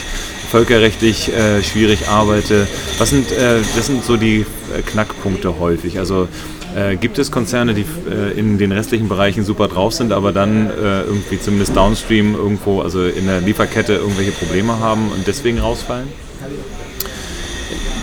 völkerrechtlich 0.50 1.32
äh, 1.32 1.62
schwierig 1.62 2.08
arbeite. 2.08 2.66
Was 2.98 3.10
sind, 3.10 3.30
äh, 3.32 3.60
das 3.76 3.86
sind 3.86 4.04
so 4.04 4.16
die 4.16 4.40
äh, 4.76 4.82
Knackpunkte 4.82 5.58
häufig. 5.58 5.98
Also 5.98 6.28
äh, 6.74 6.96
gibt 6.96 7.18
es 7.18 7.30
Konzerne, 7.30 7.74
die 7.74 7.84
äh, 8.10 8.38
in 8.38 8.58
den 8.58 8.72
restlichen 8.72 9.08
Bereichen 9.08 9.44
super 9.44 9.68
drauf 9.68 9.94
sind, 9.94 10.12
aber 10.12 10.32
dann 10.32 10.70
äh, 10.70 11.02
irgendwie 11.02 11.40
zumindest 11.40 11.76
downstream 11.76 12.34
irgendwo, 12.34 12.80
also 12.80 13.04
in 13.04 13.26
der 13.26 13.40
Lieferkette 13.40 13.94
irgendwelche 13.94 14.32
Probleme 14.32 14.78
haben 14.78 15.10
und 15.12 15.26
deswegen 15.26 15.58
rausfallen? 15.58 16.08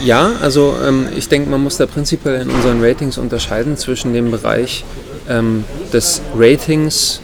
Ja, 0.03 0.31
also 0.41 0.75
ähm, 0.83 1.07
ich 1.15 1.29
denke, 1.29 1.49
man 1.49 1.61
muss 1.61 1.77
da 1.77 1.85
prinzipiell 1.85 2.41
in 2.41 2.49
unseren 2.49 2.83
Ratings 2.83 3.17
unterscheiden 3.17 3.77
zwischen 3.77 4.13
dem 4.13 4.31
Bereich 4.31 4.83
ähm, 5.29 5.63
des 5.93 6.21
Ratings, 6.35 7.21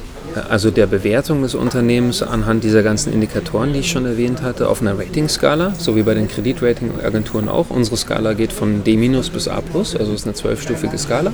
also 0.50 0.72
der 0.72 0.88
Bewertung 0.88 1.41
des 1.41 1.56
Unternehmens 1.56 2.22
anhand 2.22 2.63
dieser 2.63 2.84
ganzen 2.84 3.12
Indikatoren, 3.13 3.74
die 3.74 3.79
ich 3.79 3.91
schon 3.91 4.06
erwähnt 4.06 4.41
hatte, 4.41 4.70
auf 4.70 4.82
einer 4.82 4.98
Ratingskala, 4.98 5.74
so 5.77 5.96
wie 5.96 6.03
bei 6.03 6.13
den 6.13 6.27
Kreditratingagenturen 6.27 7.50
auch. 7.50 7.70
Unsere 7.70 7.98
Skala 7.98 8.34
geht 8.34 8.53
von 8.53 8.84
D- 8.84 8.96
bis 8.98 9.48
A+, 9.48 9.62
also 9.74 10.13
ist 10.13 10.25
eine 10.25 10.34
zwölfstufige 10.34 10.98
Skala. 10.98 11.34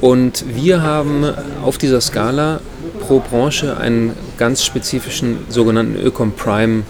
Und 0.00 0.44
wir 0.54 0.82
haben 0.82 1.24
auf 1.62 1.78
dieser 1.78 2.00
Skala 2.00 2.60
pro 3.00 3.20
Branche 3.20 3.76
einen 3.76 4.12
ganz 4.38 4.64
spezifischen 4.64 5.38
sogenannten 5.48 5.96
Ökom 5.96 6.32
Prime 6.32 6.82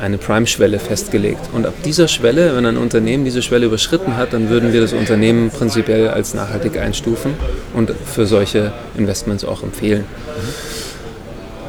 eine 0.00 0.18
Prime-Schwelle 0.18 0.78
festgelegt. 0.78 1.50
Und 1.52 1.66
ab 1.66 1.74
dieser 1.84 2.08
Schwelle, 2.08 2.56
wenn 2.56 2.66
ein 2.66 2.76
Unternehmen 2.76 3.24
diese 3.24 3.42
Schwelle 3.42 3.66
überschritten 3.66 4.16
hat, 4.16 4.32
dann 4.32 4.48
würden 4.48 4.72
wir 4.72 4.80
das 4.80 4.92
Unternehmen 4.92 5.50
prinzipiell 5.50 6.08
als 6.08 6.34
nachhaltig 6.34 6.78
einstufen 6.78 7.34
und 7.74 7.92
für 8.06 8.26
solche 8.26 8.72
Investments 8.96 9.44
auch 9.44 9.62
empfehlen. 9.62 10.04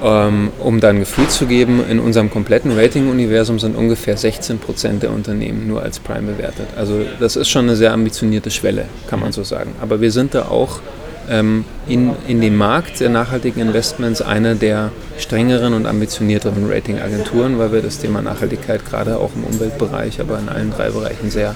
Ähm, 0.04 0.50
um 0.60 0.80
dann 0.80 1.00
Gefühl 1.00 1.28
zu 1.28 1.46
geben, 1.46 1.84
in 1.88 2.00
unserem 2.00 2.32
kompletten 2.32 2.72
Rating-Universum 2.72 3.60
sind 3.60 3.76
ungefähr 3.76 4.18
16 4.18 4.58
Prozent 4.58 5.04
der 5.04 5.12
Unternehmen 5.12 5.68
nur 5.68 5.84
als 5.84 6.00
Prime 6.00 6.32
bewertet. 6.32 6.70
Also 6.76 7.02
das 7.20 7.36
ist 7.36 7.50
schon 7.50 7.66
eine 7.66 7.76
sehr 7.76 7.94
ambitionierte 7.94 8.50
Schwelle, 8.50 8.86
kann 9.08 9.20
man 9.20 9.32
so 9.32 9.44
sagen. 9.44 9.76
Aber 9.80 10.02
wir 10.02 10.12
sind 10.12 10.34
da 10.34 10.44
auch 10.48 10.80
ähm, 11.30 11.66
in, 11.88 12.12
in 12.28 12.42
dem 12.42 12.56
Markt 12.56 13.00
der 13.00 13.10
nachhaltigen 13.10 13.62
Investments 13.62 14.22
eine 14.22 14.56
der 14.56 14.92
strengeren 15.18 15.74
und 15.74 15.86
ambitionierteren 15.86 16.70
Ratingagenturen, 16.70 17.60
weil 17.60 17.72
wir 17.72 17.82
das 17.82 18.00
Thema 18.00 18.22
Nachhaltigkeit 18.22 18.86
gerade 18.86 19.18
auch 19.18 19.32
im 19.36 19.44
Umweltbereich, 19.44 20.20
aber 20.20 20.40
in 20.40 20.50
allen 20.50 20.72
drei 20.72 20.90
Bereichen 20.90 21.30
sehr, 21.30 21.56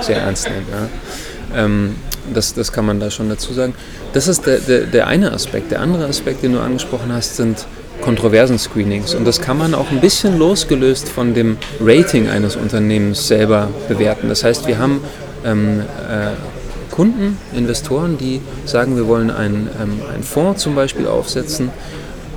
sehr 0.00 0.18
ernst 0.18 0.48
nehmen. 0.48 0.66
Ja. 0.70 1.64
Ähm, 1.64 1.96
das, 2.32 2.54
das 2.54 2.72
kann 2.72 2.86
man 2.86 3.00
da 3.00 3.10
schon 3.10 3.28
dazu 3.28 3.52
sagen. 3.52 3.74
Das 4.12 4.28
ist 4.28 4.46
der, 4.46 4.58
der, 4.58 4.82
der 4.82 5.06
eine 5.06 5.32
Aspekt. 5.32 5.70
Der 5.70 5.80
andere 5.80 6.06
Aspekt, 6.06 6.42
den 6.42 6.52
du 6.52 6.60
angesprochen 6.60 7.12
hast, 7.12 7.36
sind 7.36 7.66
kontroversen 8.00 8.58
Screenings. 8.58 9.14
Und 9.14 9.26
das 9.26 9.40
kann 9.40 9.58
man 9.58 9.74
auch 9.74 9.90
ein 9.90 10.00
bisschen 10.00 10.38
losgelöst 10.38 11.08
von 11.08 11.34
dem 11.34 11.56
Rating 11.80 12.28
eines 12.28 12.56
Unternehmens 12.56 13.26
selber 13.26 13.68
bewerten. 13.88 14.28
Das 14.28 14.44
heißt, 14.44 14.66
wir 14.66 14.78
haben 14.78 15.00
ähm, 15.44 15.80
äh, 15.80 16.32
Kunden, 16.92 17.38
Investoren, 17.56 18.18
die 18.18 18.40
sagen, 18.64 18.94
wir 18.94 19.08
wollen 19.08 19.32
einen, 19.32 19.68
ähm, 19.82 20.00
einen 20.14 20.22
Fonds 20.22 20.62
zum 20.62 20.76
Beispiel 20.76 21.08
aufsetzen 21.08 21.70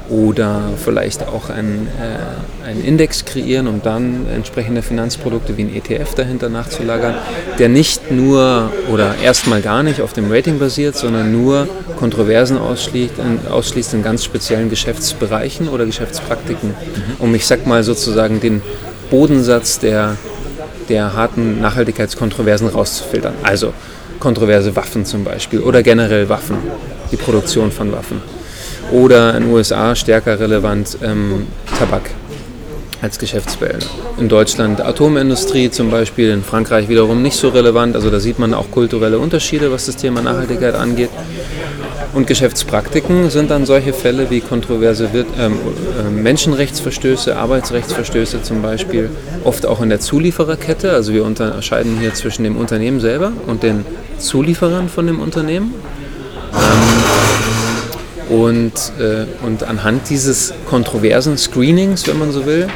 oder 0.10 0.70
vielleicht 0.84 1.28
auch 1.28 1.50
einen, 1.50 1.88
äh, 2.00 2.68
einen 2.68 2.84
Index 2.84 3.26
kreieren, 3.26 3.68
um 3.68 3.82
dann 3.82 4.28
entsprechende 4.34 4.82
Finanzprodukte 4.82 5.58
wie 5.58 5.64
ein 5.64 5.76
ETF 5.76 6.16
dahinter 6.16 6.50
nachzulagern, 6.50 7.16
der 7.60 7.70
nicht 7.70 8.12
nur 8.12 8.72
oder 8.92 9.16
erstmal 9.24 9.62
gar 9.62 9.84
nicht 9.84 10.02
auf 10.02 10.14
dem 10.14 10.32
Rating 10.32 10.58
basiert, 10.58 10.96
sondern 10.96 11.32
nur 11.32 11.68
Kontroversen 11.98 12.58
ausschließt 12.58 13.16
in, 13.18 13.52
ausschließt 13.52 13.94
in 13.96 14.04
ganz 14.04 14.24
speziellen 14.24 14.70
Geschäftsbereichen 14.70 15.68
oder 15.68 15.86
Geschäftspraktiken, 15.86 16.70
mhm. 16.70 16.76
um 17.20 17.36
ich 17.36 17.46
sag 17.46 17.68
mal 17.68 17.84
sozusagen 17.84 18.40
den 18.40 18.62
Bodensatz 19.10 19.80
der, 19.80 20.16
der 20.88 21.14
harten 21.14 21.60
Nachhaltigkeitskontroversen 21.60 22.68
rauszufiltern. 22.68 23.34
Also 23.44 23.74
kontroverse 24.20 24.76
Waffen 24.76 25.06
zum 25.06 25.24
Beispiel 25.24 25.60
oder 25.60 25.84
generell 25.84 26.30
Waffen, 26.30 26.58
die 27.12 27.18
Produktion 27.18 27.72
von 27.72 27.92
Waffen. 27.92 28.22
Oder 28.92 29.36
in 29.36 29.44
den 29.44 29.54
USA 29.54 29.96
stärker 29.96 30.40
relevant 30.40 30.98
ähm, 31.02 31.48
Tabak 31.80 32.12
als 33.02 33.20
Geschäftsfeld. 33.20 33.88
In 34.18 34.30
Deutschland 34.30 34.82
Atomindustrie 34.82 35.70
zum 35.70 35.92
Beispiel, 35.92 36.30
in 36.32 36.44
Frankreich 36.44 36.90
wiederum 36.90 37.22
nicht 37.22 37.36
so 37.36 37.50
relevant. 37.50 37.96
Also 37.96 38.10
da 38.10 38.20
sieht 38.20 38.40
man 38.40 38.54
auch 38.54 38.72
kulturelle 38.72 39.20
Unterschiede, 39.20 39.72
was 39.72 39.86
das 39.86 39.96
Thema 39.96 40.22
Nachhaltigkeit 40.22 40.76
angeht. 40.76 41.10
Und 42.16 42.28
Geschäftspraktiken 42.28 43.30
sind 43.30 43.52
dann 43.52 43.66
solche 43.66 43.92
Fälle 43.92 44.30
wie 44.30 44.40
kontroverse 44.40 45.10
ähm, 45.38 45.58
äh, 46.00 46.10
Menschenrechtsverstöße, 46.10 47.36
Arbeitsrechtsverstöße 47.36 48.42
zum 48.42 48.62
Beispiel, 48.62 49.10
oft 49.44 49.66
auch 49.66 49.82
in 49.82 49.90
der 49.90 50.00
Zuliefererkette. 50.00 50.94
Also 50.94 51.12
wir 51.12 51.26
unterscheiden 51.26 51.98
hier 52.00 52.14
zwischen 52.14 52.46
dem 52.46 52.56
Unternehmen 52.56 53.02
selber 53.02 53.34
und 53.48 53.64
den 53.64 53.86
Zulieferern 54.18 54.88
von 54.88 55.08
dem 55.08 55.20
Unternehmen. 55.20 55.74
Ähm, 58.30 58.38
und, 58.40 58.94
äh, 58.98 59.26
und 59.46 59.64
anhand 59.64 60.10
dieses 60.10 60.54
kontroversen 60.70 61.38
Screenings, 61.38 62.08
wenn 62.08 62.18
man 62.18 62.32
so 62.32 62.46
will, 62.46 62.70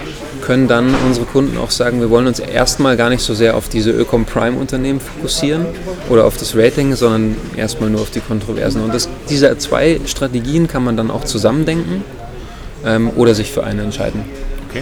können 0.50 0.68
dann 0.68 0.96
unsere 1.06 1.28
Kunden 1.28 1.60
auch 1.60 1.70
sagen, 1.70 2.00
wir 2.00 2.10
wollen 2.10 2.26
uns 2.26 2.40
erstmal 2.40 2.98
gar 2.98 3.12
nicht 3.12 3.22
so 3.22 3.36
sehr 3.36 3.56
auf 3.56 3.70
diese 3.70 3.92
Ökom 3.92 4.26
Prime 4.26 4.58
Unternehmen 4.58 5.00
fokussieren 5.00 5.68
oder 6.10 6.26
auf 6.26 6.38
das 6.38 6.56
Rating, 6.58 6.96
sondern 6.96 7.36
erstmal 7.56 7.92
nur 7.92 8.02
auf 8.02 8.10
die 8.10 8.20
Kontroversen. 8.20 8.84
Und 8.84 8.92
das, 8.92 9.08
diese 9.30 9.56
zwei 9.60 10.02
Strategien 10.08 10.68
kann 10.68 10.84
man 10.84 10.98
dann 10.98 11.12
auch 11.12 11.24
zusammendenken 11.24 12.04
ähm, 12.84 13.12
oder 13.16 13.36
sich 13.36 13.52
für 13.52 13.64
eine 13.64 13.84
entscheiden. 13.84 14.24
Okay. 14.68 14.82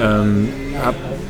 Ähm, 0.00 0.48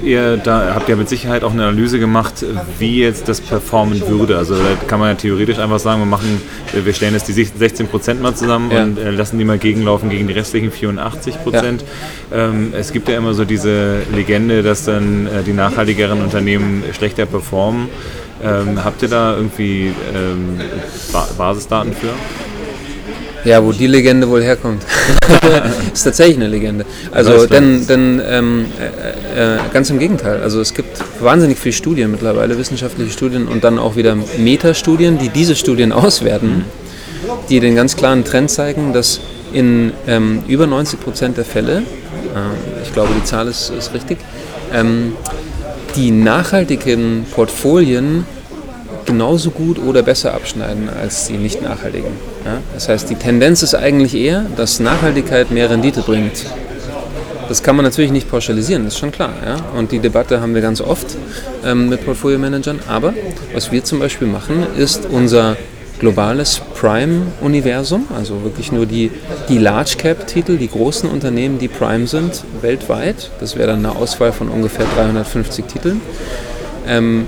habt 0.02 0.08
ihr 0.08 0.36
da 0.36 0.74
habt 0.74 0.88
ihr 0.88 0.96
mit 0.96 1.08
Sicherheit 1.08 1.44
auch 1.44 1.52
eine 1.52 1.64
Analyse 1.64 2.00
gemacht, 2.00 2.44
wie 2.78 2.98
jetzt 2.98 3.28
das 3.28 3.40
performen 3.40 4.00
würde? 4.08 4.36
Also 4.36 4.54
da 4.54 4.74
kann 4.88 4.98
man 4.98 5.10
ja 5.10 5.14
theoretisch 5.14 5.58
einfach 5.58 5.78
sagen, 5.78 6.00
wir 6.00 6.06
machen, 6.06 6.42
wir 6.72 6.92
stellen 6.92 7.14
jetzt 7.14 7.28
die 7.28 7.32
16 7.32 7.86
Prozent 7.86 8.20
mal 8.20 8.34
zusammen 8.34 8.72
ja. 8.72 8.82
und 8.82 8.98
äh, 8.98 9.10
lassen 9.10 9.38
die 9.38 9.44
mal 9.44 9.58
gegenlaufen 9.58 10.10
gegen 10.10 10.26
die 10.26 10.34
restlichen 10.34 10.72
84 10.72 11.42
Prozent. 11.44 11.84
Ja. 12.32 12.48
Ähm, 12.48 12.72
es 12.76 12.92
gibt 12.92 13.08
ja 13.08 13.16
immer 13.16 13.32
so 13.34 13.44
diese 13.44 14.02
Legende, 14.12 14.64
dass 14.64 14.86
dann 14.86 15.28
äh, 15.28 15.44
die 15.44 15.52
nachhaltigeren 15.52 16.20
Unternehmen 16.20 16.82
schlechter 16.92 17.26
performen. 17.26 17.88
Ähm, 18.42 18.84
habt 18.84 19.02
ihr 19.02 19.08
da 19.08 19.36
irgendwie 19.36 19.92
ähm, 20.12 20.58
Basisdaten 21.38 21.92
für? 21.92 22.08
Ja, 23.44 23.64
wo 23.64 23.72
die 23.72 23.88
Legende 23.88 24.28
wohl 24.28 24.42
herkommt. 24.42 24.84
ist 25.92 26.04
tatsächlich 26.04 26.36
eine 26.36 26.48
Legende. 26.48 26.84
Also, 27.10 27.46
denn, 27.46 27.86
denn 27.86 28.22
ähm, 28.24 28.66
äh, 29.34 29.56
äh, 29.56 29.58
ganz 29.72 29.90
im 29.90 29.98
Gegenteil. 29.98 30.40
Also, 30.42 30.60
es 30.60 30.74
gibt 30.74 30.98
wahnsinnig 31.20 31.58
viele 31.58 31.72
Studien 31.72 32.10
mittlerweile, 32.10 32.56
wissenschaftliche 32.56 33.10
Studien 33.10 33.48
und 33.48 33.64
dann 33.64 33.78
auch 33.78 33.96
wieder 33.96 34.16
Metastudien, 34.38 35.18
die 35.18 35.28
diese 35.28 35.56
Studien 35.56 35.92
auswerten, 35.92 36.64
die 37.48 37.58
den 37.58 37.74
ganz 37.74 37.96
klaren 37.96 38.24
Trend 38.24 38.50
zeigen, 38.50 38.92
dass 38.92 39.20
in 39.52 39.92
ähm, 40.06 40.44
über 40.46 40.66
90 40.66 41.00
Prozent 41.00 41.36
der 41.36 41.44
Fälle, 41.44 41.78
äh, 41.78 42.82
ich 42.84 42.92
glaube, 42.92 43.10
die 43.18 43.24
Zahl 43.24 43.48
ist, 43.48 43.70
ist 43.70 43.92
richtig, 43.92 44.18
ähm, 44.72 45.14
die 45.96 46.10
nachhaltigen 46.10 47.26
Portfolien 47.34 48.24
genauso 49.06 49.50
gut 49.50 49.78
oder 49.78 50.02
besser 50.02 50.34
abschneiden 50.34 50.88
als 50.88 51.26
die 51.26 51.34
nicht 51.34 51.62
nachhaltigen. 51.62 52.10
Ja? 52.44 52.58
Das 52.74 52.88
heißt, 52.88 53.10
die 53.10 53.16
Tendenz 53.16 53.62
ist 53.62 53.74
eigentlich 53.74 54.14
eher, 54.14 54.46
dass 54.56 54.80
Nachhaltigkeit 54.80 55.50
mehr 55.50 55.70
Rendite 55.70 56.02
bringt. 56.02 56.46
Das 57.48 57.62
kann 57.62 57.76
man 57.76 57.84
natürlich 57.84 58.12
nicht 58.12 58.30
pauschalisieren, 58.30 58.84
das 58.84 58.94
ist 58.94 59.00
schon 59.00 59.12
klar. 59.12 59.32
Ja? 59.44 59.56
Und 59.76 59.92
die 59.92 59.98
Debatte 59.98 60.40
haben 60.40 60.54
wir 60.54 60.62
ganz 60.62 60.80
oft 60.80 61.16
ähm, 61.64 61.88
mit 61.88 62.04
Portfolio-Managern. 62.04 62.80
Aber 62.88 63.12
was 63.52 63.72
wir 63.72 63.84
zum 63.84 63.98
Beispiel 63.98 64.28
machen, 64.28 64.66
ist 64.76 65.06
unser 65.10 65.56
globales 66.02 66.60
Prime-Universum, 66.80 68.08
also 68.16 68.42
wirklich 68.42 68.72
nur 68.72 68.86
die, 68.86 69.12
die 69.48 69.58
Large-Cap-Titel, 69.58 70.56
die 70.56 70.68
großen 70.68 71.08
Unternehmen, 71.08 71.60
die 71.60 71.68
Prime 71.68 72.08
sind, 72.08 72.42
weltweit. 72.60 73.30
Das 73.38 73.56
wäre 73.56 73.68
dann 73.68 73.86
eine 73.86 73.94
Auswahl 73.94 74.32
von 74.32 74.48
ungefähr 74.48 74.84
350 74.96 75.64
Titeln. 75.66 76.00
Ähm, 76.88 77.26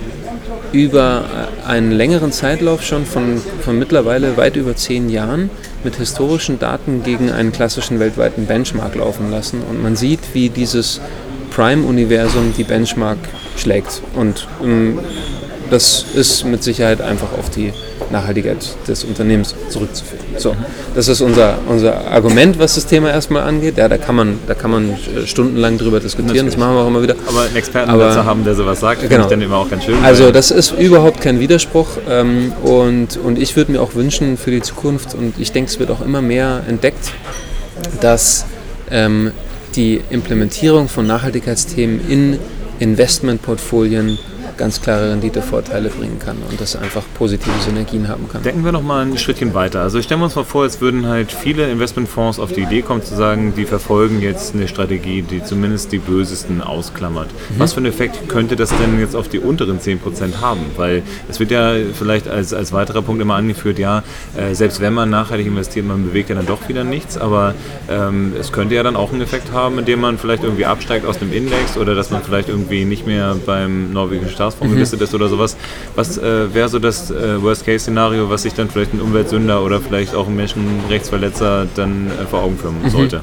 über 0.75 1.25
einen 1.67 1.93
längeren 1.93 2.33
Zeitlauf 2.33 2.83
schon 2.83 3.07
von, 3.07 3.41
von 3.61 3.79
mittlerweile 3.79 4.37
weit 4.37 4.57
über 4.57 4.75
zehn 4.75 5.09
Jahren 5.09 5.49
mit 5.85 5.97
historischen 5.97 6.59
Daten 6.59 7.05
gegen 7.05 7.31
einen 7.31 7.53
klassischen 7.53 8.01
weltweiten 8.01 8.47
Benchmark 8.47 8.97
laufen 8.97 9.31
lassen. 9.31 9.63
Und 9.71 9.81
man 9.81 9.95
sieht, 9.95 10.21
wie 10.33 10.49
dieses 10.49 11.01
Prime-Universum 11.53 12.53
die 12.59 12.65
Benchmark 12.65 13.19
schlägt. 13.57 14.03
Und 14.17 14.49
ähm, 14.63 14.99
das 15.71 16.05
ist 16.15 16.45
mit 16.45 16.65
Sicherheit 16.65 17.01
einfach 17.01 17.33
auf 17.39 17.51
die 17.51 17.73
Nachhaltigkeit 18.11 18.67
des 18.89 19.05
Unternehmens 19.05 19.55
zurückzuführen. 19.69 20.24
So, 20.37 20.55
das 20.95 21.09
ist 21.09 21.21
unser, 21.21 21.59
unser 21.69 22.07
Argument, 22.11 22.59
was 22.59 22.75
das 22.75 22.87
Thema 22.87 23.11
erstmal 23.11 23.43
angeht. 23.43 23.77
Ja, 23.77 23.89
da 23.89 23.99
kann 23.99 24.15
man, 24.15 24.39
da 24.47 24.55
kann 24.55 24.71
man 24.71 24.91
äh, 24.91 25.27
stundenlang 25.27 25.79
drüber 25.79 26.01
diskutieren, 26.01 26.29
Natürlich. 26.29 26.55
das 26.55 26.61
machen 26.61 26.75
wir 26.75 26.83
auch 26.83 26.89
immer 26.89 27.03
wieder. 27.03 27.15
Aber 27.27 27.43
einen 27.43 27.57
Experten 27.57 27.99
dazu 27.99 28.25
haben, 28.25 28.45
der 28.45 28.55
sowas 28.55 28.81
sagt, 28.81 29.09
genau. 29.09 29.23
ich 29.23 29.31
dann 29.31 29.43
immer 29.43 29.57
auch 29.57 29.71
ganz 29.71 29.85
schön. 29.85 30.03
Also 30.03 30.31
das 30.31 30.51
ist 30.51 30.73
überhaupt 30.73 31.21
kein 31.21 31.41
Widerspruch 31.41 31.89
ähm, 32.09 32.53
und, 32.63 33.17
und 33.17 33.39
ich 33.39 33.57
würde 33.57 33.73
mir 33.73 33.81
auch 33.81 33.95
wünschen 33.95 34.37
für 34.37 34.51
die 34.51 34.63
Zukunft 34.63 35.15
und 35.15 35.39
ich 35.39 35.53
denke, 35.53 35.71
es 35.71 35.79
wird 35.79 35.91
auch 35.91 36.01
immer 36.01 36.23
mehr 36.23 36.63
entdeckt, 36.69 37.13
dass 38.01 38.47
ähm, 38.91 39.33
die 39.77 40.01
Implementierung 40.11 40.89
von 40.89 41.07
Nachhaltigkeitsthemen 41.07 42.01
in 42.09 42.39
Investmentportfolien 42.79 44.19
ganz 44.57 44.81
klare 44.81 45.11
Renditevorteile 45.11 45.91
bringen 45.91 46.19
kann 46.19 46.37
und 46.49 46.61
das 46.61 46.77
einfach 46.77 47.03
positive 47.19 47.53
Synergien 47.61 48.09
haben 48.09 48.29
kann. 48.29 48.43
Denken 48.43 48.65
wir 48.65 48.73
noch 48.73 48.83
mal 48.83 49.05
ein 49.05 49.19
Schrittchen 49.19 49.55
weiter. 49.55 49.81
Also 49.83 50.01
stellen 50.01 50.21
wir 50.21 50.27
uns 50.27 50.37
mal 50.37 50.45
vor, 50.45 50.65
es 50.65 50.81
würden 50.81 51.07
halt 51.07 51.33
viele 51.33 51.69
Investmentfonds 51.71 52.39
auf 52.39 52.53
die 52.53 52.63
Idee 52.63 52.83
kommen 52.83 53.03
zu 53.03 53.15
sagen, 53.15 53.55
die 53.57 53.65
verfolgen 53.65 54.21
jetzt 54.21 54.55
eine 54.55 54.69
Strategie, 54.69 55.23
die 55.23 55.43
zumindest 55.43 55.93
die 55.93 55.99
bösesten 55.99 56.63
ausklammert. 56.63 57.29
Mhm. 57.29 57.59
Was 57.59 57.73
für 57.73 57.79
einen 57.79 57.87
Effekt 57.87 58.29
könnte 58.29 58.57
das 58.57 58.71
denn 58.71 59.01
jetzt 59.01 59.17
auf 59.17 59.29
die 59.29 59.39
unteren 59.39 59.81
10% 59.81 60.41
haben? 60.41 60.61
Weil 60.77 61.03
es 61.29 61.41
wird 61.41 61.51
ja 61.51 61.75
vielleicht 61.93 62.29
als, 62.29 62.55
als 62.55 62.73
weiterer 62.73 63.03
Punkt 63.03 63.21
immer 63.21 63.35
angeführt, 63.35 63.79
ja, 63.79 64.03
äh, 64.37 64.55
selbst 64.55 64.81
wenn 64.81 64.95
man 64.95 65.11
nachhaltig 65.11 65.47
investiert, 65.47 65.87
man 65.87 66.05
bewegt 66.05 66.29
ja 66.29 66.37
dann 66.37 66.47
doch 66.47 66.69
wieder 66.69 66.85
nichts, 66.85 67.19
aber 67.19 67.55
ähm, 67.91 68.35
es 68.39 68.53
könnte 68.53 68.75
ja 68.75 68.83
dann 68.83 68.97
auch 68.97 69.13
einen 69.13 69.23
Effekt 69.23 69.53
haben, 69.53 69.79
indem 69.79 70.01
man 70.01 70.19
vielleicht 70.19 70.45
irgendwie 70.45 70.65
absteigt 70.65 71.07
aus 71.07 71.19
dem 71.19 71.33
Index 71.33 71.77
oder 71.77 71.95
dass 71.95 72.11
man 72.11 72.23
vielleicht 72.23 72.49
irgendwie 72.49 72.85
nicht 72.85 73.07
mehr 73.07 73.37
beim 73.45 73.93
norwegischen 73.93 74.31
Staat 74.31 74.44
Staatsfonds 74.45 74.71
mhm. 74.71 74.77
gelistet 74.77 75.01
ist 75.01 75.15
oder 75.15 75.29
sowas. 75.29 75.57
Was 75.95 76.19
äh, 76.19 76.55
wäre 76.55 76.69
so 76.69 76.79
das 76.79 77.11
äh, 77.11 77.43
Worst-Case-Szenario, 77.43 78.29
was 78.31 78.43
sich 78.43 78.55
dann 78.55 78.69
vielleicht 78.69 78.93
ein 78.93 79.01
Umweltsünder 79.01 79.63
oder 79.63 79.81
vielleicht 79.81 80.15
auch 80.15 80.29
ein 80.29 80.37
Menschenrechtsverletzer 80.37 81.67
dann 81.75 82.11
äh, 82.11 82.27
vor 82.27 82.43
Augen 82.43 82.59
führen 82.59 82.83
mhm. 82.83 82.91
sollte? 82.91 83.21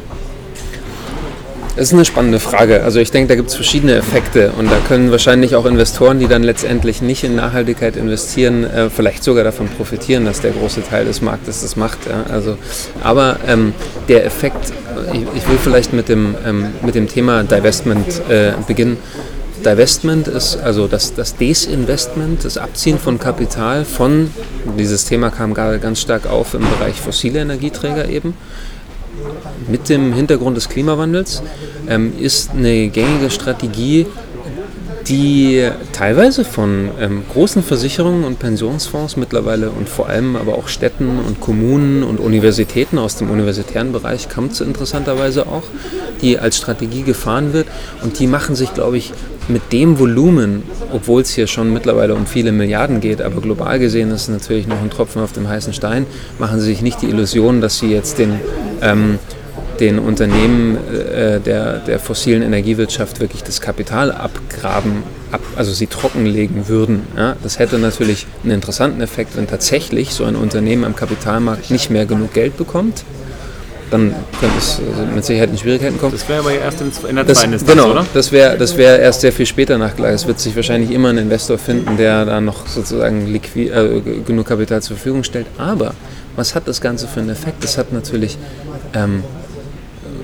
Das 1.75 1.87
ist 1.87 1.93
eine 1.93 2.03
spannende 2.03 2.39
Frage. 2.39 2.83
Also 2.83 2.99
ich 2.99 3.11
denke, 3.11 3.29
da 3.29 3.35
gibt 3.35 3.47
es 3.47 3.55
verschiedene 3.55 3.95
Effekte 3.95 4.51
und 4.57 4.69
da 4.69 4.75
können 4.89 5.09
wahrscheinlich 5.09 5.55
auch 5.55 5.65
Investoren, 5.65 6.19
die 6.19 6.27
dann 6.27 6.43
letztendlich 6.43 7.01
nicht 7.01 7.23
in 7.23 7.35
Nachhaltigkeit 7.35 7.95
investieren, 7.95 8.65
äh, 8.65 8.89
vielleicht 8.89 9.23
sogar 9.23 9.45
davon 9.45 9.69
profitieren, 9.69 10.25
dass 10.25 10.41
der 10.41 10.51
große 10.51 10.83
Teil 10.83 11.05
des 11.05 11.21
Marktes 11.21 11.61
das 11.61 11.77
macht. 11.77 11.99
Ja? 12.09 12.25
Also, 12.29 12.57
aber 13.03 13.37
ähm, 13.47 13.73
der 14.09 14.25
Effekt, 14.25 14.73
ich, 15.13 15.21
ich, 15.21 15.47
will 15.47 15.57
vielleicht 15.63 15.93
mit 15.93 16.09
dem, 16.09 16.35
ähm, 16.45 16.67
mit 16.83 16.95
dem 16.95 17.07
Thema 17.07 17.43
Divestment 17.43 18.21
äh, 18.29 18.51
beginnen. 18.67 18.97
Divestment 19.63 20.27
ist 20.27 20.57
also 20.57 20.87
das, 20.87 21.13
das 21.13 21.35
Desinvestment, 21.35 22.43
das 22.45 22.57
Abziehen 22.57 22.97
von 22.97 23.19
Kapital 23.19 23.85
von, 23.85 24.31
dieses 24.77 25.05
Thema 25.05 25.29
kam 25.29 25.53
gerade 25.53 25.79
ganz 25.79 26.01
stark 26.01 26.27
auf 26.27 26.53
im 26.53 26.61
Bereich 26.61 26.99
fossile 26.99 27.39
Energieträger 27.39 28.09
eben, 28.09 28.33
mit 29.67 29.89
dem 29.89 30.13
Hintergrund 30.13 30.57
des 30.57 30.69
Klimawandels, 30.69 31.43
ähm, 31.87 32.13
ist 32.19 32.51
eine 32.51 32.87
gängige 32.89 33.29
Strategie, 33.29 34.07
die 35.07 35.67
teilweise 35.93 36.45
von 36.45 36.89
ähm, 36.99 37.23
großen 37.31 37.63
Versicherungen 37.63 38.23
und 38.23 38.39
Pensionsfonds 38.39 39.17
mittlerweile 39.17 39.69
und 39.71 39.89
vor 39.89 40.07
allem 40.07 40.35
aber 40.35 40.55
auch 40.55 40.67
Städten 40.67 41.19
und 41.19 41.41
Kommunen 41.41 42.03
und 42.03 42.19
Universitäten 42.19 42.97
aus 42.97 43.15
dem 43.15 43.29
universitären 43.29 43.91
Bereich 43.91 44.29
kommt 44.29 44.53
es 44.53 44.61
interessanterweise 44.61 45.47
auch, 45.47 45.63
die 46.21 46.37
als 46.37 46.57
Strategie 46.57 47.03
gefahren 47.03 47.53
wird. 47.53 47.67
Und 48.03 48.19
die 48.19 48.27
machen 48.27 48.55
sich, 48.55 48.73
glaube 48.73 48.97
ich, 48.97 49.11
mit 49.47 49.71
dem 49.71 49.99
Volumen, 49.99 50.63
obwohl 50.91 51.21
es 51.21 51.31
hier 51.31 51.47
schon 51.47 51.73
mittlerweile 51.73 52.15
um 52.15 52.25
viele 52.25 52.51
Milliarden 52.51 53.01
geht, 53.01 53.21
aber 53.21 53.41
global 53.41 53.79
gesehen 53.79 54.11
ist 54.11 54.23
es 54.23 54.29
natürlich 54.29 54.67
noch 54.67 54.81
ein 54.81 54.89
Tropfen 54.89 55.21
auf 55.21 55.31
dem 55.33 55.47
heißen 55.47 55.73
Stein, 55.73 56.05
machen 56.39 56.59
sie 56.59 56.67
sich 56.67 56.81
nicht 56.81 57.01
die 57.01 57.07
Illusion, 57.07 57.61
dass 57.61 57.79
sie 57.79 57.91
jetzt 57.91 58.17
den 58.19 58.39
ähm, 58.81 59.19
den 59.81 59.97
Unternehmen 59.99 60.77
äh, 60.77 61.39
der, 61.39 61.79
der 61.79 61.99
fossilen 61.99 62.43
Energiewirtschaft 62.43 63.19
wirklich 63.19 63.43
das 63.43 63.59
Kapital 63.59 64.11
abgraben, 64.11 65.03
ab, 65.31 65.41
also 65.55 65.73
sie 65.73 65.87
trockenlegen 65.87 66.67
würden. 66.67 67.01
Ja? 67.17 67.35
Das 67.41 67.57
hätte 67.57 67.79
natürlich 67.79 68.27
einen 68.43 68.53
interessanten 68.53 69.01
Effekt, 69.01 69.35
wenn 69.35 69.47
tatsächlich 69.47 70.13
so 70.13 70.23
ein 70.23 70.35
Unternehmen 70.35 70.85
am 70.85 70.95
Kapitalmarkt 70.95 71.71
nicht 71.71 71.89
mehr 71.89 72.05
genug 72.05 72.33
Geld 72.33 72.57
bekommt. 72.57 73.03
Dann 73.91 74.15
könnte 74.39 74.57
es 74.57 74.79
also 74.79 75.05
mit 75.13 75.25
Sicherheit 75.25 75.49
in 75.49 75.57
Schwierigkeiten 75.57 75.99
kommen. 75.99 76.13
Das 76.13 76.27
wäre 76.27 76.39
aber 76.39 76.53
erst 76.53 76.79
in 76.81 77.15
der 77.15 77.25
das, 77.25 77.39
zweiten 77.39 77.53
Instanz, 77.53 77.77
genau, 77.77 77.91
oder? 77.91 78.05
Das 78.13 78.31
wäre 78.31 78.57
das 78.57 78.77
wär 78.77 78.99
erst 78.99 79.19
sehr 79.19 79.33
viel 79.33 79.45
später 79.45 79.77
nachgleich. 79.77 80.13
Es 80.15 80.27
wird 80.27 80.39
sich 80.39 80.55
wahrscheinlich 80.55 80.91
immer 80.91 81.09
ein 81.09 81.17
Investor 81.17 81.57
finden, 81.57 81.97
der 81.97 82.23
da 82.25 82.39
noch 82.39 82.67
sozusagen 82.67 83.27
liquid, 83.27 83.69
äh, 83.69 84.01
genug 84.25 84.47
Kapital 84.47 84.81
zur 84.81 84.95
Verfügung 84.95 85.25
stellt. 85.25 85.45
Aber 85.57 85.93
was 86.37 86.55
hat 86.55 86.69
das 86.69 86.79
Ganze 86.79 87.05
für 87.07 87.19
einen 87.19 87.29
Effekt? 87.29 87.63
Das 87.63 87.77
hat 87.77 87.91
natürlich 87.91 88.37
ähm, 88.93 89.23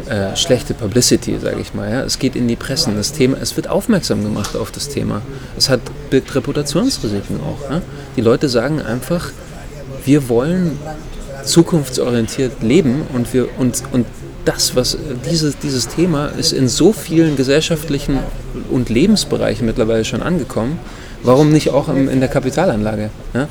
äh, 0.10 0.38
schlechte 0.38 0.74
Publicity, 0.74 1.38
sage 1.38 1.60
ich 1.60 1.74
mal. 1.74 1.92
Ja. 1.92 2.02
Es 2.04 2.20
geht 2.20 2.38
in 2.38 2.48
die 2.48 2.56
Pressen. 2.56 2.96
Das 2.96 3.12
Thema, 3.12 3.38
es 3.42 3.58
wird 3.58 3.70
aufmerksam 3.70 4.24
gemacht 4.24 4.56
auf 4.56 4.72
das 4.72 4.88
Thema. 4.88 5.22
Es 5.58 5.68
hat 5.70 5.82
birgt 6.10 6.34
Reputationsrisiken 6.34 7.42
auch. 7.42 7.70
Ja. 7.70 7.82
Die 8.16 8.22
Leute 8.22 8.48
sagen 8.48 8.82
einfach, 8.82 9.32
wir 10.06 10.30
wollen 10.30 10.80
zukunftsorientiert 11.48 12.62
leben 12.62 13.02
und 13.14 13.34
wir 13.34 13.48
und, 13.58 13.82
und 13.92 14.06
das, 14.46 14.76
was 14.76 14.98
dieses, 15.30 15.58
dieses 15.58 15.88
Thema 15.88 16.28
ist 16.28 16.54
in 16.54 16.68
so 16.68 16.94
vielen 16.94 17.36
gesellschaftlichen 17.36 18.20
und 18.70 18.90
Lebensbereichen 18.90 19.66
mittlerweile 19.66 20.06
schon 20.06 20.22
angekommen, 20.22 20.80
Warum 21.28 21.52
nicht 21.52 21.72
auch 21.72 21.90
in 21.90 22.20
der 22.22 22.30
Kapitalanlage? 22.30 23.10
Ja? 23.34 23.50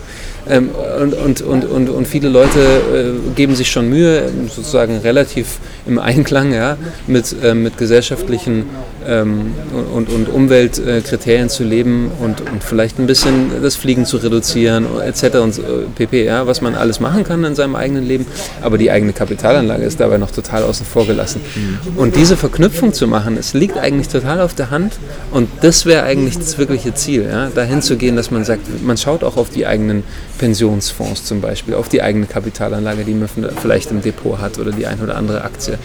Ähm, 0.49 0.71
und, 1.01 1.15
und, 1.15 1.43
und, 1.43 1.65
und, 1.65 1.89
und 1.91 2.07
viele 2.07 2.29
Leute 2.29 2.59
äh, 2.59 3.35
geben 3.35 3.57
sich 3.57 3.71
schon 3.71 3.89
Mühe, 3.89 4.31
sozusagen 4.49 4.99
relativ 4.99 5.59
im 5.87 5.99
Einklang 5.99 6.53
ja, 6.53 6.77
mit, 7.07 7.35
äh, 7.43 7.55
mit 7.55 7.79
gesellschaftlichen 7.79 8.65
ähm, 9.07 9.55
und, 9.93 10.09
und 10.09 10.29
Umweltkriterien 10.29 11.49
zu 11.49 11.65
leben 11.65 12.11
und, 12.21 12.41
und 12.41 12.63
vielleicht 12.63 12.99
ein 12.99 13.07
bisschen 13.07 13.51
das 13.61 13.75
Fliegen 13.75 14.07
zu 14.07 14.19
reduzieren 14.19 14.87
etc. 15.05 15.37
und 15.37 15.61
pp. 15.97 16.25
Ja, 16.25 16.47
was 16.47 16.61
man 16.61 16.75
alles 16.77 17.01
machen 17.01 17.25
kann 17.25 17.43
in 17.45 17.55
seinem 17.57 17.75
eigenen 17.75 18.07
Leben, 18.07 18.27
aber 18.63 18.79
die 18.79 18.91
eigene 18.91 19.13
Kapitalanlage 19.13 19.85
ist 19.85 19.99
dabei 19.99 20.19
noch 20.19 20.31
total 20.31 20.63
außen 20.63 20.87
vor 20.87 21.07
gelassen. 21.07 21.41
Mhm. 21.55 21.99
Und 21.99 22.17
diese 22.17 22.37
Verknüpfung 22.37 22.93
zu 22.93 23.09
machen, 23.09 23.37
es 23.39 23.53
liegt 23.53 23.79
eigentlich 23.79 24.09
total 24.09 24.41
auf 24.41 24.55
der 24.55 24.71
Hand 24.71 24.95
und 25.33 25.49
das 25.63 25.87
wäre 25.87 26.05
eigentlich 26.05 26.39
das 26.39 26.57
wirkliche 26.59 26.95
Ziel, 26.95 27.29
ja, 27.29 27.51
dahin 27.67 27.83
zu 27.83 27.97
gehen, 27.97 28.17
dass 28.17 28.31
man 28.31 28.45
sagt, 28.45 28.83
man 28.83 28.97
schaut 28.97 29.25
auch 29.25 29.37
auf 29.37 29.51
die 29.51 29.67
eigenen 29.67 30.05
Pensionsfonds 30.39 31.25
zum 31.25 31.41
Beispiel, 31.41 31.75
auf 31.75 31.89
die 31.89 32.01
eigene 32.01 32.27
Kapitalanlage, 32.27 33.05
die 33.05 33.15
man 33.15 33.29
vielleicht 33.29 33.91
im 33.91 34.03
Depot 34.03 34.39
hat 34.39 34.59
oder 34.59 34.73
die 34.73 34.87
ein 34.87 35.01
oder 35.01 35.17
andere 35.17 35.43
Aktie. 35.43 35.79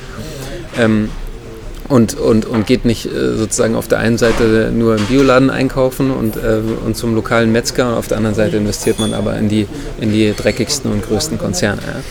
Ähm, 0.79 1.09
und, 1.87 2.13
und, 2.13 2.45
und 2.45 2.67
geht 2.67 2.85
nicht 2.85 3.05
äh, 3.05 3.35
sozusagen 3.35 3.75
auf 3.75 3.87
der 3.87 3.97
einen 3.97 4.17
Seite 4.17 4.71
nur 4.73 4.95
im 4.95 5.05
Bioladen 5.07 5.49
einkaufen 5.49 6.11
und, 6.11 6.37
äh, 6.37 6.61
und 6.85 6.95
zum 6.95 7.15
lokalen 7.15 7.51
Metzger 7.51 7.89
und 7.89 7.95
auf 7.95 8.07
der 8.07 8.17
anderen 8.17 8.35
Seite 8.35 8.57
investiert 8.57 8.99
man 8.99 9.13
aber 9.13 9.37
in 9.37 9.49
die, 9.49 9.67
in 9.99 10.11
die 10.11 10.33
dreckigsten 10.33 10.89
und 10.89 11.03
größten 11.03 11.37
Konzerne. 11.37 11.81
Ja. 11.85 12.01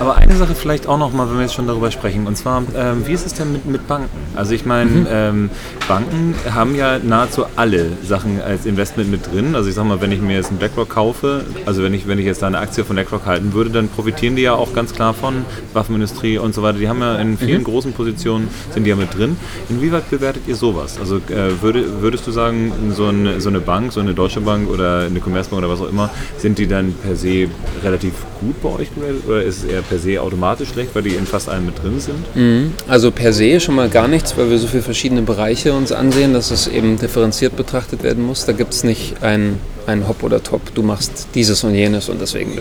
Aber 0.00 0.16
eine 0.16 0.36
Sache 0.36 0.54
vielleicht 0.54 0.86
auch 0.86 0.98
noch 0.98 1.12
mal, 1.12 1.28
wenn 1.28 1.36
wir 1.36 1.42
jetzt 1.42 1.54
schon 1.54 1.66
darüber 1.66 1.90
sprechen, 1.90 2.26
und 2.26 2.36
zwar, 2.36 2.62
ähm, 2.76 3.06
wie 3.06 3.12
ist 3.12 3.26
es 3.26 3.34
denn 3.34 3.52
mit, 3.52 3.66
mit 3.66 3.86
Banken? 3.86 4.08
Also 4.34 4.54
ich 4.54 4.66
meine, 4.66 4.90
mhm. 4.90 5.06
ähm, 5.10 5.50
Banken 5.86 6.34
haben 6.52 6.74
ja 6.74 6.98
nahezu 6.98 7.44
alle 7.56 7.92
Sachen 8.02 8.40
als 8.40 8.66
Investment 8.66 9.10
mit 9.10 9.32
drin. 9.32 9.54
Also 9.54 9.68
ich 9.68 9.74
sag 9.74 9.84
mal, 9.84 10.00
wenn 10.00 10.12
ich 10.12 10.20
mir 10.20 10.34
jetzt 10.34 10.48
einen 10.48 10.58
BlackRock 10.58 10.88
kaufe, 10.88 11.44
also 11.66 11.82
wenn 11.82 11.94
ich, 11.94 12.08
wenn 12.08 12.18
ich 12.18 12.26
jetzt 12.26 12.42
da 12.42 12.46
eine 12.46 12.58
Aktie 12.58 12.84
von 12.84 12.96
BlackRock 12.96 13.26
halten 13.26 13.52
würde, 13.52 13.70
dann 13.70 13.88
profitieren 13.88 14.36
die 14.36 14.42
ja 14.42 14.54
auch 14.54 14.74
ganz 14.74 14.92
klar 14.92 15.14
von 15.14 15.44
Waffenindustrie 15.72 16.38
und 16.38 16.54
so 16.54 16.62
weiter. 16.62 16.78
Die 16.78 16.88
haben 16.88 17.00
ja 17.00 17.16
in 17.16 17.38
vielen 17.38 17.60
mhm. 17.60 17.64
großen 17.64 17.92
Positionen, 17.92 18.48
sind 18.70 18.84
die 18.84 18.90
ja 18.90 18.96
mit 18.96 19.16
drin. 19.16 19.36
Inwieweit 19.68 20.10
bewertet 20.10 20.42
ihr 20.46 20.56
sowas? 20.56 20.98
Also 20.98 21.16
äh, 21.16 21.62
würde, 21.62 22.02
würdest 22.02 22.26
du 22.26 22.32
sagen, 22.32 22.72
so 22.94 23.06
eine, 23.06 23.40
so 23.40 23.48
eine 23.48 23.60
Bank, 23.60 23.92
so 23.92 24.00
eine 24.00 24.14
Deutsche 24.14 24.40
Bank 24.40 24.68
oder 24.68 25.00
eine 25.06 25.20
Commerzbank 25.20 25.62
oder 25.62 25.70
was 25.70 25.80
auch 25.80 25.88
immer, 25.88 26.10
sind 26.38 26.58
die 26.58 26.66
dann 26.66 26.94
per 26.94 27.16
se 27.16 27.48
relativ 27.82 28.12
gut 28.40 28.60
bei 28.62 28.68
euch 28.70 28.88
oder 29.26 29.42
ist 29.42 29.58
es 29.58 29.64
eher 29.64 29.83
per 29.88 29.98
se 29.98 30.20
automatisch 30.20 30.70
schlecht, 30.70 30.94
weil 30.94 31.02
die 31.02 31.14
in 31.14 31.26
fast 31.26 31.48
allen 31.48 31.66
mit 31.66 31.82
drin 31.82 32.00
sind? 32.00 32.36
Mhm. 32.36 32.72
Also 32.88 33.10
per 33.10 33.32
se 33.32 33.60
schon 33.60 33.74
mal 33.74 33.88
gar 33.88 34.08
nichts, 34.08 34.36
weil 34.36 34.50
wir 34.50 34.58
so 34.58 34.66
viele 34.66 34.82
verschiedene 34.82 35.22
Bereiche 35.22 35.72
uns 35.72 35.92
ansehen, 35.92 36.32
dass 36.32 36.50
es 36.50 36.66
eben 36.66 36.98
differenziert 36.98 37.56
betrachtet 37.56 38.02
werden 38.02 38.24
muss. 38.24 38.44
Da 38.46 38.52
gibt 38.52 38.74
es 38.74 38.84
nicht 38.84 39.22
ein, 39.22 39.58
ein 39.86 40.08
Hop 40.08 40.22
oder 40.22 40.42
Top, 40.42 40.74
du 40.74 40.82
machst 40.82 41.28
dieses 41.34 41.64
und 41.64 41.74
jenes 41.74 42.08
und 42.08 42.20
deswegen 42.20 42.58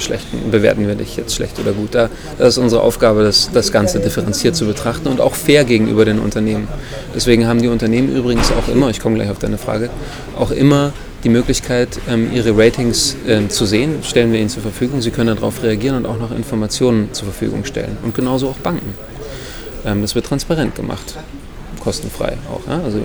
bewerten 0.52 0.88
wir 0.88 0.96
dich 0.96 1.16
jetzt 1.16 1.36
schlecht 1.36 1.60
oder 1.60 1.72
gut. 1.72 1.96
Da, 1.96 2.10
ist 2.40 2.58
unsere 2.58 2.82
Aufgabe, 2.82 3.24
das, 3.24 3.50
das 3.54 3.72
Ganze 3.72 4.00
differenziert 4.00 4.56
zu 4.56 4.66
betrachten 4.66 5.08
und 5.08 5.22
auch 5.22 5.36
fair 5.36 5.64
gegenüber 5.64 6.06
den 6.06 6.20
Unternehmen. 6.20 6.68
Deswegen 7.16 7.48
haben 7.48 7.62
die 7.62 7.68
Unternehmen 7.68 8.16
übrigens 8.16 8.52
auch 8.52 8.72
immer, 8.72 8.90
ich 8.90 9.00
komme 9.00 9.16
gleich 9.16 9.30
auf 9.30 9.40
deine 9.40 9.58
Frage, 9.58 9.90
auch 10.38 10.52
immer 10.52 10.94
die 11.24 11.30
Möglichkeit, 11.30 12.00
ähm, 12.10 12.32
ihre 12.34 12.58
Ratings 12.58 13.16
ähm, 13.28 13.50
zu 13.50 13.66
sehen, 13.66 14.04
stellen 14.04 14.32
wir 14.32 14.40
ihnen 14.40 14.50
zur 14.50 14.62
Verfügung. 14.62 15.02
Sie 15.02 15.12
können 15.12 15.36
darauf 15.36 15.64
reagieren 15.64 15.96
und 15.96 16.06
auch 16.06 16.18
noch 16.18 16.32
Informationen 16.32 17.14
zur 17.14 17.26
Verfügung 17.26 17.66
stellen. 17.66 17.98
Und 18.04 18.14
genauso 18.14 18.50
auch 18.50 18.58
Banken. 18.58 18.94
Ähm, 19.86 20.02
das 20.02 20.16
wird 20.16 20.26
transparent 20.26 20.76
gemacht, 20.76 21.16
kostenfrei 21.80 22.38
auch. 22.52 22.68
Also 22.68 23.00